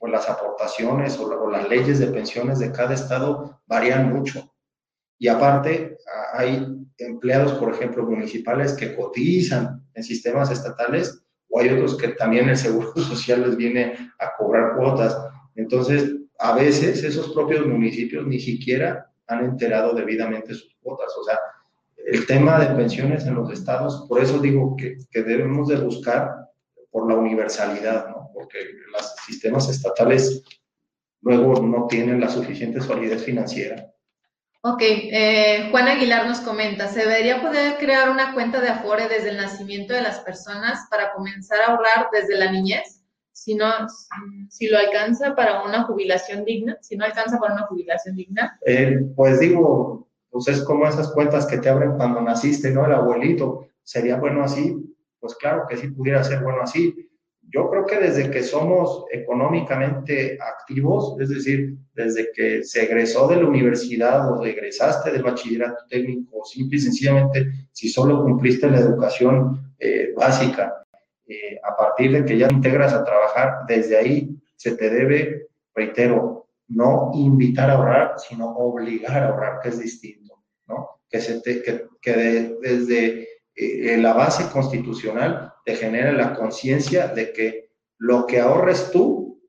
[0.00, 4.52] pues las aportaciones o, las leyes de pensiones de cada estado varían mucho.
[5.18, 5.96] Y aparte,
[6.32, 6.66] hay
[6.98, 12.56] empleados, por ejemplo, municipales que cotizan en sistemas estatales o hay otros que también el
[12.56, 15.16] Seguro Social les viene a cobrar cuotas.
[15.54, 21.12] Entonces, a veces esos propios municipios ni siquiera han enterado debidamente sus cuotas.
[21.18, 21.38] O sea,
[21.96, 26.50] el tema de pensiones en los estados, por eso digo que, que debemos de buscar
[26.90, 28.30] por la universalidad, ¿no?
[28.34, 28.58] Porque
[28.90, 30.42] los sistemas estatales
[31.20, 33.92] luego no tienen la suficiente solidez financiera
[34.64, 39.30] Ok, eh, Juan Aguilar nos comenta, ¿se debería poder crear una cuenta de Afore desde
[39.30, 43.01] el nacimiento de las personas para comenzar a ahorrar desde la niñez?
[43.32, 43.66] Si no,
[44.48, 48.58] si lo alcanza para una jubilación digna, si no alcanza para una jubilación digna.
[48.66, 52.86] Eh, pues digo, pues es como esas cuentas que te abren cuando naciste, ¿no?
[52.86, 54.76] El abuelito, ¿sería bueno así?
[55.18, 57.08] Pues claro que sí pudiera ser bueno así
[57.52, 63.36] yo creo que desde que somos económicamente activos, es decir, desde que se egresó de
[63.36, 69.74] la universidad o egresaste del bachillerato técnico, simple y sencillamente, si solo cumpliste la educación
[69.78, 70.81] eh, básica,
[71.26, 75.48] eh, a partir de que ya te integras a trabajar, desde ahí se te debe,
[75.74, 81.02] reitero, no invitar a ahorrar, sino obligar a ahorrar, que es distinto, ¿no?
[81.08, 87.32] Que, se te, que, que desde eh, la base constitucional te genera la conciencia de
[87.32, 89.40] que lo que ahorres tú,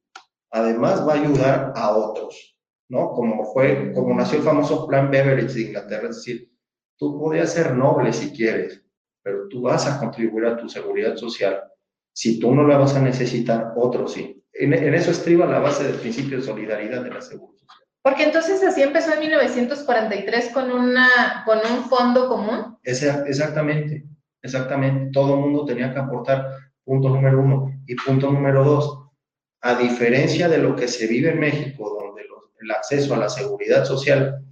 [0.52, 2.58] además va a ayudar a otros,
[2.90, 3.12] ¿no?
[3.12, 6.52] Como fue, como nació el famoso plan Beveridge de Inglaterra, es decir,
[6.98, 8.83] tú podías ser noble si quieres,
[9.24, 11.64] pero tú vas a contribuir a tu seguridad social.
[12.14, 14.44] Si tú no la vas a necesitar, otros sí.
[14.54, 17.88] En, eso estriba la base del principio de solidaridad de la seguridad social.
[18.04, 22.78] Porque entonces así empezó en 1943 con, una, con un fondo común.
[22.84, 24.06] exactamente.
[24.44, 27.82] Exactamente, todo el mundo tenía que aportar, punto número uno.
[27.88, 29.08] Y punto número dos,
[29.62, 32.24] a diferencia de lo que se vive en México, donde
[32.60, 34.44] el acceso a la seguridad social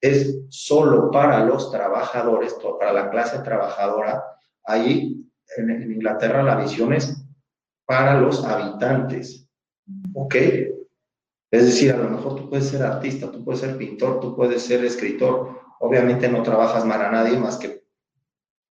[0.00, 4.24] es solo para los trabajadores, para la clase trabajadora,
[4.64, 5.24] ahí
[5.56, 7.24] en, Inglaterra la visión es
[7.84, 9.48] para los habitantes.
[10.14, 10.34] ¿Ok?
[11.50, 14.62] Es decir, a lo mejor tú puedes ser artista, tú puedes ser pintor, tú puedes
[14.62, 15.60] ser escritor.
[15.80, 17.84] Obviamente no trabajas para nadie más que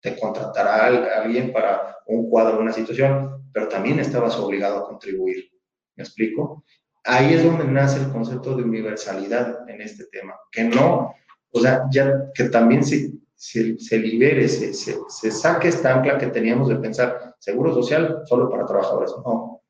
[0.01, 5.49] te contratará a alguien para un cuadro, una situación, pero también estabas obligado a contribuir.
[5.95, 6.63] ¿Me explico?
[7.07, 11.13] Ahí es donde nace el concepto de universalidad en este tema, que no,
[11.51, 16.67] o sea, ya que también se, se, libere, se, se, saque esta ancla que teníamos
[16.67, 19.11] de pensar seguro social solo para trabajadores.
[19.25, 19.63] No,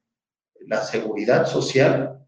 [0.61, 2.19] la seguridad social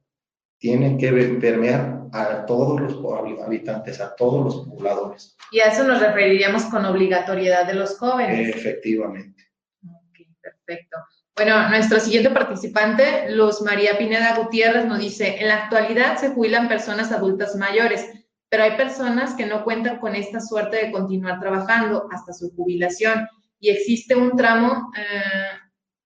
[0.60, 5.36] tiene que permear a todos los habitantes, a todos los pobladores.
[5.52, 8.56] Y a eso nos referiríamos con obligatoriedad de los jóvenes.
[8.56, 9.44] Efectivamente.
[9.84, 10.98] Ok, perfecto.
[11.40, 16.68] Bueno, nuestro siguiente participante, Luz María Pineda Gutiérrez, nos dice, en la actualidad se jubilan
[16.68, 18.06] personas adultas mayores,
[18.50, 23.26] pero hay personas que no cuentan con esta suerte de continuar trabajando hasta su jubilación
[23.58, 25.60] y existe un tramo, eh,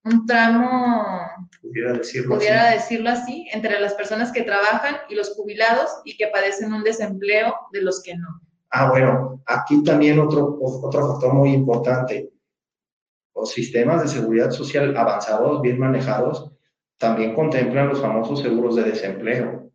[0.04, 1.04] un tramo,
[1.60, 6.28] pudiera, decirlo, pudiera decirlo así, entre las personas que trabajan y los jubilados y que
[6.28, 8.40] padecen un desempleo de los que no.
[8.70, 12.33] Ah, bueno, aquí también otro, otro factor muy importante.
[13.44, 16.50] Los sistemas de seguridad social avanzados, bien manejados,
[16.98, 19.70] también contemplan los famosos seguros de desempleo.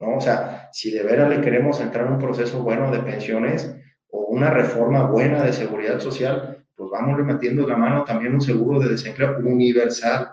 [0.00, 0.16] ¿no?
[0.18, 3.74] O sea, si de veras le queremos entrar en un proceso bueno de pensiones
[4.10, 8.78] o una reforma buena de seguridad social, pues vamos metiendo la mano también un seguro
[8.78, 10.32] de desempleo universal,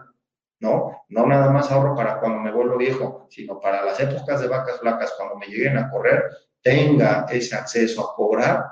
[0.59, 0.91] ¿no?
[1.07, 4.81] No nada más ahorro para cuando me vuelvo viejo, sino para las épocas de vacas
[4.81, 6.21] flacas, cuando me lleguen a correr,
[6.61, 8.65] tenga ese acceso a cobrar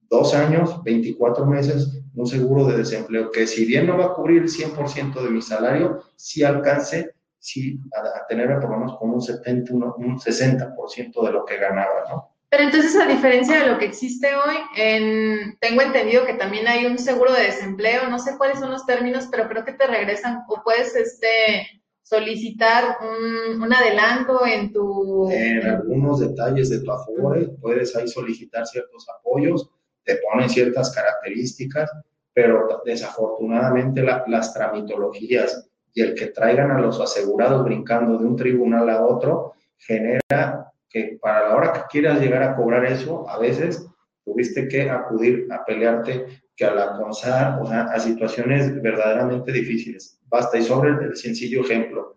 [0.00, 4.42] dos años, 24 meses, un seguro de desempleo que si bien no va a cubrir
[4.42, 9.14] el 100% de mi salario, sí alcance sí, a, a tenerme por lo menos como
[9.14, 12.32] un 70, un, un 60% de lo que ganaba, ¿no?
[12.48, 16.86] Pero entonces, a diferencia de lo que existe hoy, en, tengo entendido que también hay
[16.86, 20.44] un seguro de desempleo, no sé cuáles son los términos, pero creo que te regresan
[20.48, 25.28] o puedes este, solicitar un, un adelanto en tu...
[25.30, 29.68] En algunos detalles de tu Afore, puedes ahí solicitar ciertos apoyos,
[30.06, 31.90] te ponen ciertas características,
[32.32, 38.36] pero desafortunadamente la, las tramitologías y el que traigan a los asegurados brincando de un
[38.36, 43.38] tribunal a otro genera que para la hora que quieras llegar a cobrar eso, a
[43.38, 43.86] veces
[44.24, 50.18] tuviste que acudir a pelearte que a la CONSAR, o sea, a situaciones verdaderamente difíciles.
[50.26, 52.16] Basta, y sobre el sencillo ejemplo,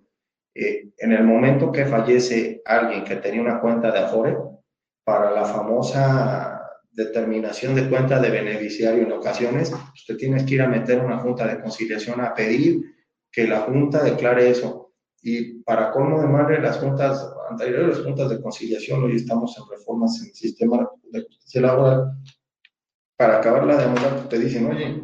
[0.56, 4.38] eh, en el momento que fallece alguien que tenía una cuenta de Afore,
[5.04, 6.59] para la famosa
[7.00, 11.48] determinación de cuenta de beneficiario en ocasiones, usted tiene que ir a meter una junta
[11.48, 12.82] de conciliación a pedir
[13.32, 14.92] que la junta declare eso.
[15.22, 20.20] Y para colmo de madre, las juntas anteriores, juntas de conciliación, hoy estamos en reformas
[20.20, 22.12] en el sistema de justicia laboral,
[23.18, 25.04] para acabar la demora, te dicen, oye,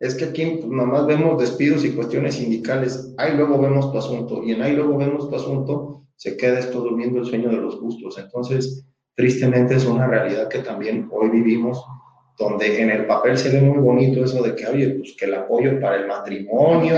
[0.00, 4.42] es que aquí pues, nomás vemos despidos y cuestiones sindicales, ahí luego vemos tu asunto,
[4.42, 7.78] y en ahí luego vemos tu asunto, se queda esto durmiendo el sueño de los
[7.78, 8.18] gustos.
[8.18, 8.84] Entonces,
[9.18, 11.84] tristemente es una realidad que también hoy vivimos,
[12.38, 15.34] donde en el papel se ve muy bonito eso de que, oye, pues que el
[15.34, 16.94] apoyo para el matrimonio,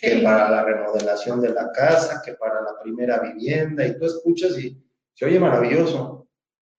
[0.00, 4.56] que para la remodelación de la casa, que para la primera vivienda, y tú escuchas
[4.56, 4.80] y
[5.14, 6.28] se oye maravilloso.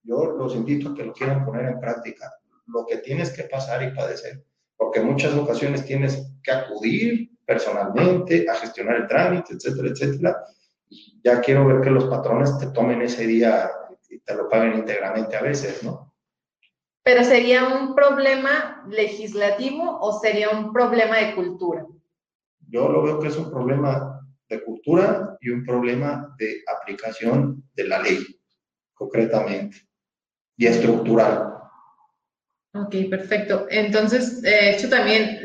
[0.01, 2.33] Yo los invito a que lo quieran poner en práctica,
[2.67, 4.45] lo que tienes que pasar y padecer,
[4.77, 10.37] porque en muchas ocasiones tienes que acudir personalmente a gestionar el trámite, etcétera, etcétera.
[10.87, 13.69] Y ya quiero ver que los patrones te tomen ese día
[14.19, 16.13] te lo paguen íntegramente a veces, ¿no?
[17.03, 21.85] Pero sería un problema legislativo o sería un problema de cultura?
[22.67, 27.87] Yo lo veo que es un problema de cultura y un problema de aplicación de
[27.87, 28.25] la ley,
[28.93, 29.77] concretamente,
[30.57, 31.53] y estructural.
[32.73, 33.67] Ok, perfecto.
[33.69, 35.39] Entonces, de hecho, también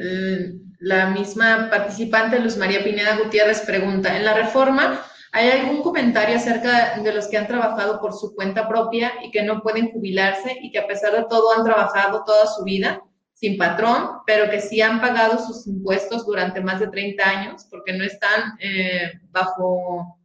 [0.81, 6.99] la misma participante, Luz María Pineda Gutiérrez, pregunta, en la reforma ¿Hay algún comentario acerca
[7.01, 10.73] de los que han trabajado por su cuenta propia y que no pueden jubilarse y
[10.73, 13.03] que a pesar de todo han trabajado toda su vida
[13.35, 17.93] sin patrón, pero que sí han pagado sus impuestos durante más de 30 años porque
[17.93, 20.19] no están eh, bajo...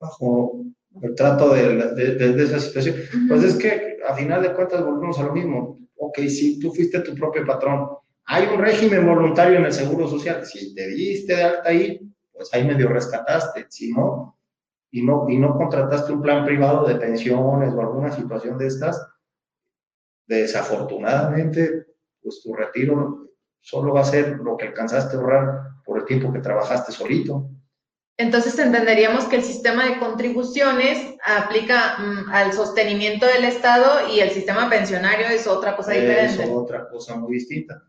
[0.00, 0.64] Bajo
[1.02, 2.96] el trato de, de, esa situación.
[3.28, 5.78] Pues es que a final de cuentas volvemos a lo mismo.
[5.96, 7.88] Ok, si tú fuiste tu propio patrón,
[8.24, 10.44] hay un régimen voluntario en el Seguro Social.
[10.44, 12.00] Si te diste de alta ahí,
[12.40, 14.38] pues ahí medio rescataste, si no,
[14.90, 19.06] y no, y no contrataste un plan privado de pensiones o alguna situación de estas,
[20.26, 21.84] desafortunadamente,
[22.22, 23.28] pues tu retiro
[23.60, 27.50] solo va a ser lo que alcanzaste a ahorrar por el tiempo que trabajaste solito.
[28.16, 34.30] Entonces entenderíamos que el sistema de contribuciones aplica mm, al sostenimiento del Estado y el
[34.30, 36.42] sistema pensionario es otra cosa diferente.
[36.42, 37.82] Es otra cosa muy distinta.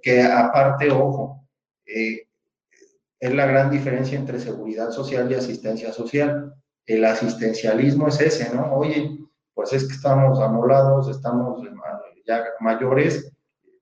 [0.00, 1.46] Que aparte, ojo,
[1.84, 2.27] eh,
[3.20, 6.54] es la gran diferencia entre seguridad social y asistencia social.
[6.86, 8.72] El asistencialismo es ese, ¿no?
[8.74, 9.18] Oye,
[9.54, 11.62] pues es que estamos amolados, estamos
[12.26, 13.32] ya mayores,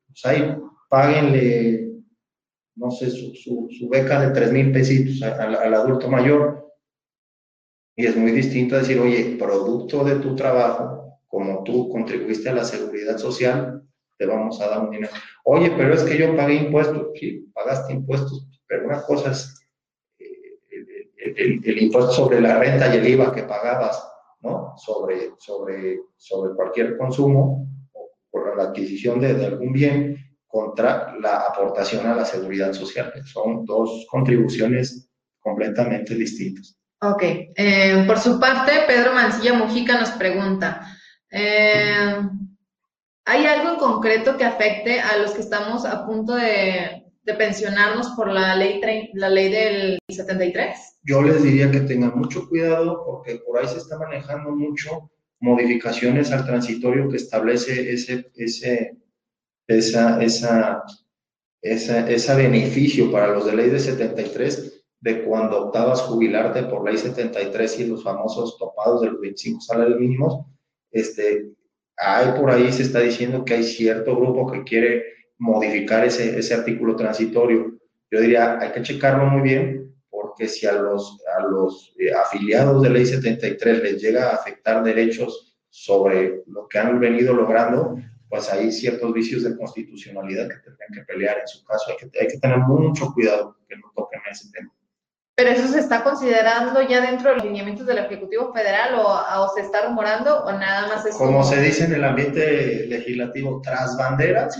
[0.06, 0.56] pues ahí
[0.88, 2.02] páguenle,
[2.76, 6.72] no sé, su, beca de 3 mil pesitos al, al adulto mayor.
[7.96, 12.64] Y es muy distinto decir, oye, producto de tu trabajo, como tú contribuiste a la
[12.64, 13.82] seguridad social,
[14.18, 15.12] te vamos a dar un dinero.
[15.44, 17.08] Oye, pero es que yo pagué impuestos.
[17.14, 19.54] Sí, pagaste impuestos, pero una cosa es
[20.18, 20.58] eh,
[21.18, 24.06] el, impuesto sobre la renta y el IVA que pagabas,
[24.40, 24.74] ¿no?
[24.76, 31.46] Sobre, sobre, sobre cualquier consumo o por la adquisición de, de algún bien contra la
[31.46, 33.12] aportación a la seguridad social.
[33.24, 36.76] Son dos contribuciones completamente distintas.
[37.00, 37.22] Ok.
[37.22, 40.86] Eh, por su parte, Pedro Mancilla Mujica nos pregunta,
[41.30, 42.16] eh,
[43.24, 48.10] ¿hay algo en concreto que afecte a los que estamos a punto de, de pensionarnos
[48.16, 48.80] por la ley,
[49.14, 51.00] la ley del 73?
[51.02, 55.10] Yo les diría que tengan mucho cuidado porque por ahí se está manejando mucho
[55.40, 58.96] modificaciones al transitorio que establece ese, ese,
[59.66, 60.84] esa, esa,
[61.60, 66.96] esa, ese beneficio para los de ley de 73 de cuando optabas jubilarte por ley
[66.96, 70.46] 73 y los famosos topados de los 25 salarios mínimos,
[70.90, 71.50] este,
[71.96, 76.54] hay por ahí se está diciendo que hay cierto grupo que quiere modificar ese, ese
[76.54, 77.78] artículo transitorio.
[78.10, 82.82] Yo diría, hay que checarlo muy bien, porque si a los, a los eh, afiliados
[82.82, 87.96] de ley 73 les llega a afectar derechos sobre lo que han venido logrando,
[88.28, 91.90] pues hay ciertos vicios de constitucionalidad que tendrían que pelear en su caso.
[91.90, 94.72] Hay que, hay que tener mucho cuidado que no toquen ese tema.
[95.36, 99.60] ¿Pero eso se está considerando ya dentro de los lineamientos del Ejecutivo Federal o, se
[99.60, 101.44] está rumorando o nada más es como...
[101.44, 104.56] se dice en el ambiente legislativo, tras banderas,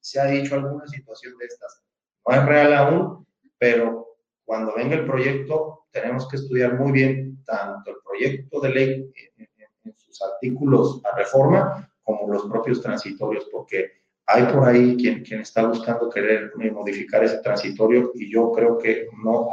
[0.00, 1.82] se ha dicho alguna situación de estas.
[2.26, 3.26] No es real aún,
[3.58, 9.12] pero cuando venga el proyecto tenemos que estudiar muy bien tanto el proyecto de ley
[9.36, 13.92] en, sus artículos a reforma como los propios transitorios, porque
[14.26, 19.08] hay por ahí quien, quien está buscando querer modificar ese transitorio y yo creo que
[19.22, 19.48] no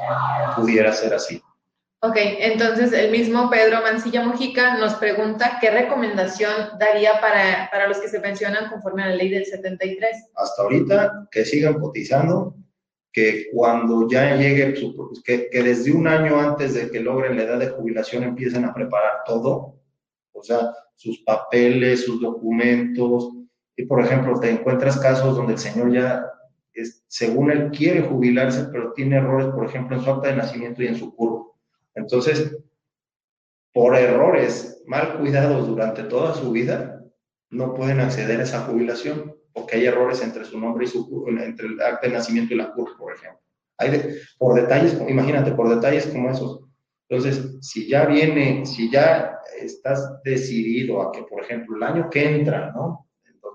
[0.56, 1.42] pudiera ser así.
[2.08, 7.98] Ok, entonces el mismo Pedro Mancilla Mojica nos pregunta qué recomendación daría para, para los
[7.98, 10.30] que se pensionan conforme a la ley del 73.
[10.36, 12.56] Hasta ahorita que sigan cotizando,
[13.12, 14.76] que cuando ya llegue,
[15.24, 18.74] que, que desde un año antes de que logren la edad de jubilación empiecen a
[18.74, 19.82] preparar todo,
[20.34, 23.32] o sea, sus papeles, sus documentos,
[23.76, 26.26] y, por ejemplo, te encuentras casos donde el señor ya,
[26.74, 30.84] es, según él, quiere jubilarse, pero tiene errores, por ejemplo, en su acta de nacimiento
[30.84, 31.55] y en su curvo.
[31.96, 32.58] Entonces,
[33.74, 37.02] por errores mal cuidados durante toda su vida,
[37.50, 41.68] no pueden acceder a esa jubilación, porque hay errores entre su nombre y su entre
[41.68, 43.40] el acta de nacimiento y la curva, por ejemplo.
[43.78, 46.62] Hay por detalles, imagínate, por detalles como esos.
[47.10, 52.36] Entonces, si ya viene, si ya estás decidido a que, por ejemplo, el año que
[52.36, 53.06] entra, ¿no?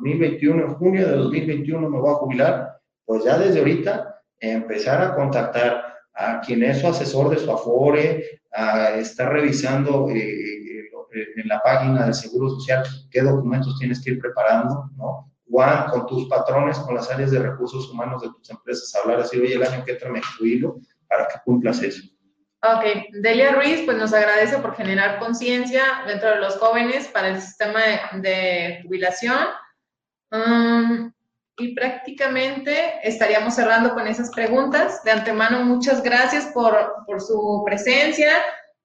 [0.00, 5.14] 2021, en junio de 2021 me voy a jubilar, pues ya desde ahorita empezar a
[5.14, 11.26] contactar a quien es su asesor de su Afore, a estar revisando eh, eh, eh,
[11.36, 15.30] en la página del Seguro Social qué documentos tienes que ir preparando, ¿no?
[15.48, 19.38] Juan, con tus patrones, con las áreas de recursos humanos de tus empresas, hablar así,
[19.38, 22.02] oye, el año que entra me jubilo para que cumplas eso.
[22.62, 22.84] Ok,
[23.14, 27.80] Delia Ruiz pues nos agradece por generar conciencia dentro de los jóvenes para el sistema
[27.80, 29.34] de, de jubilación
[31.60, 35.04] y prácticamente estaríamos cerrando con esas preguntas.
[35.04, 36.74] De antemano, muchas gracias por,
[37.06, 38.32] por su presencia,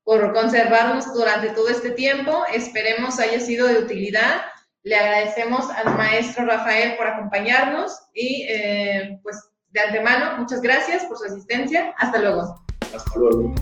[0.03, 2.43] por conservarnos durante todo este tiempo.
[2.53, 4.41] Esperemos haya sido de utilidad.
[4.83, 9.37] Le agradecemos al maestro Rafael por acompañarnos y eh, pues
[9.69, 11.93] de antemano, muchas gracias por su asistencia.
[11.97, 12.63] Hasta luego.
[12.95, 13.53] Hasta luego.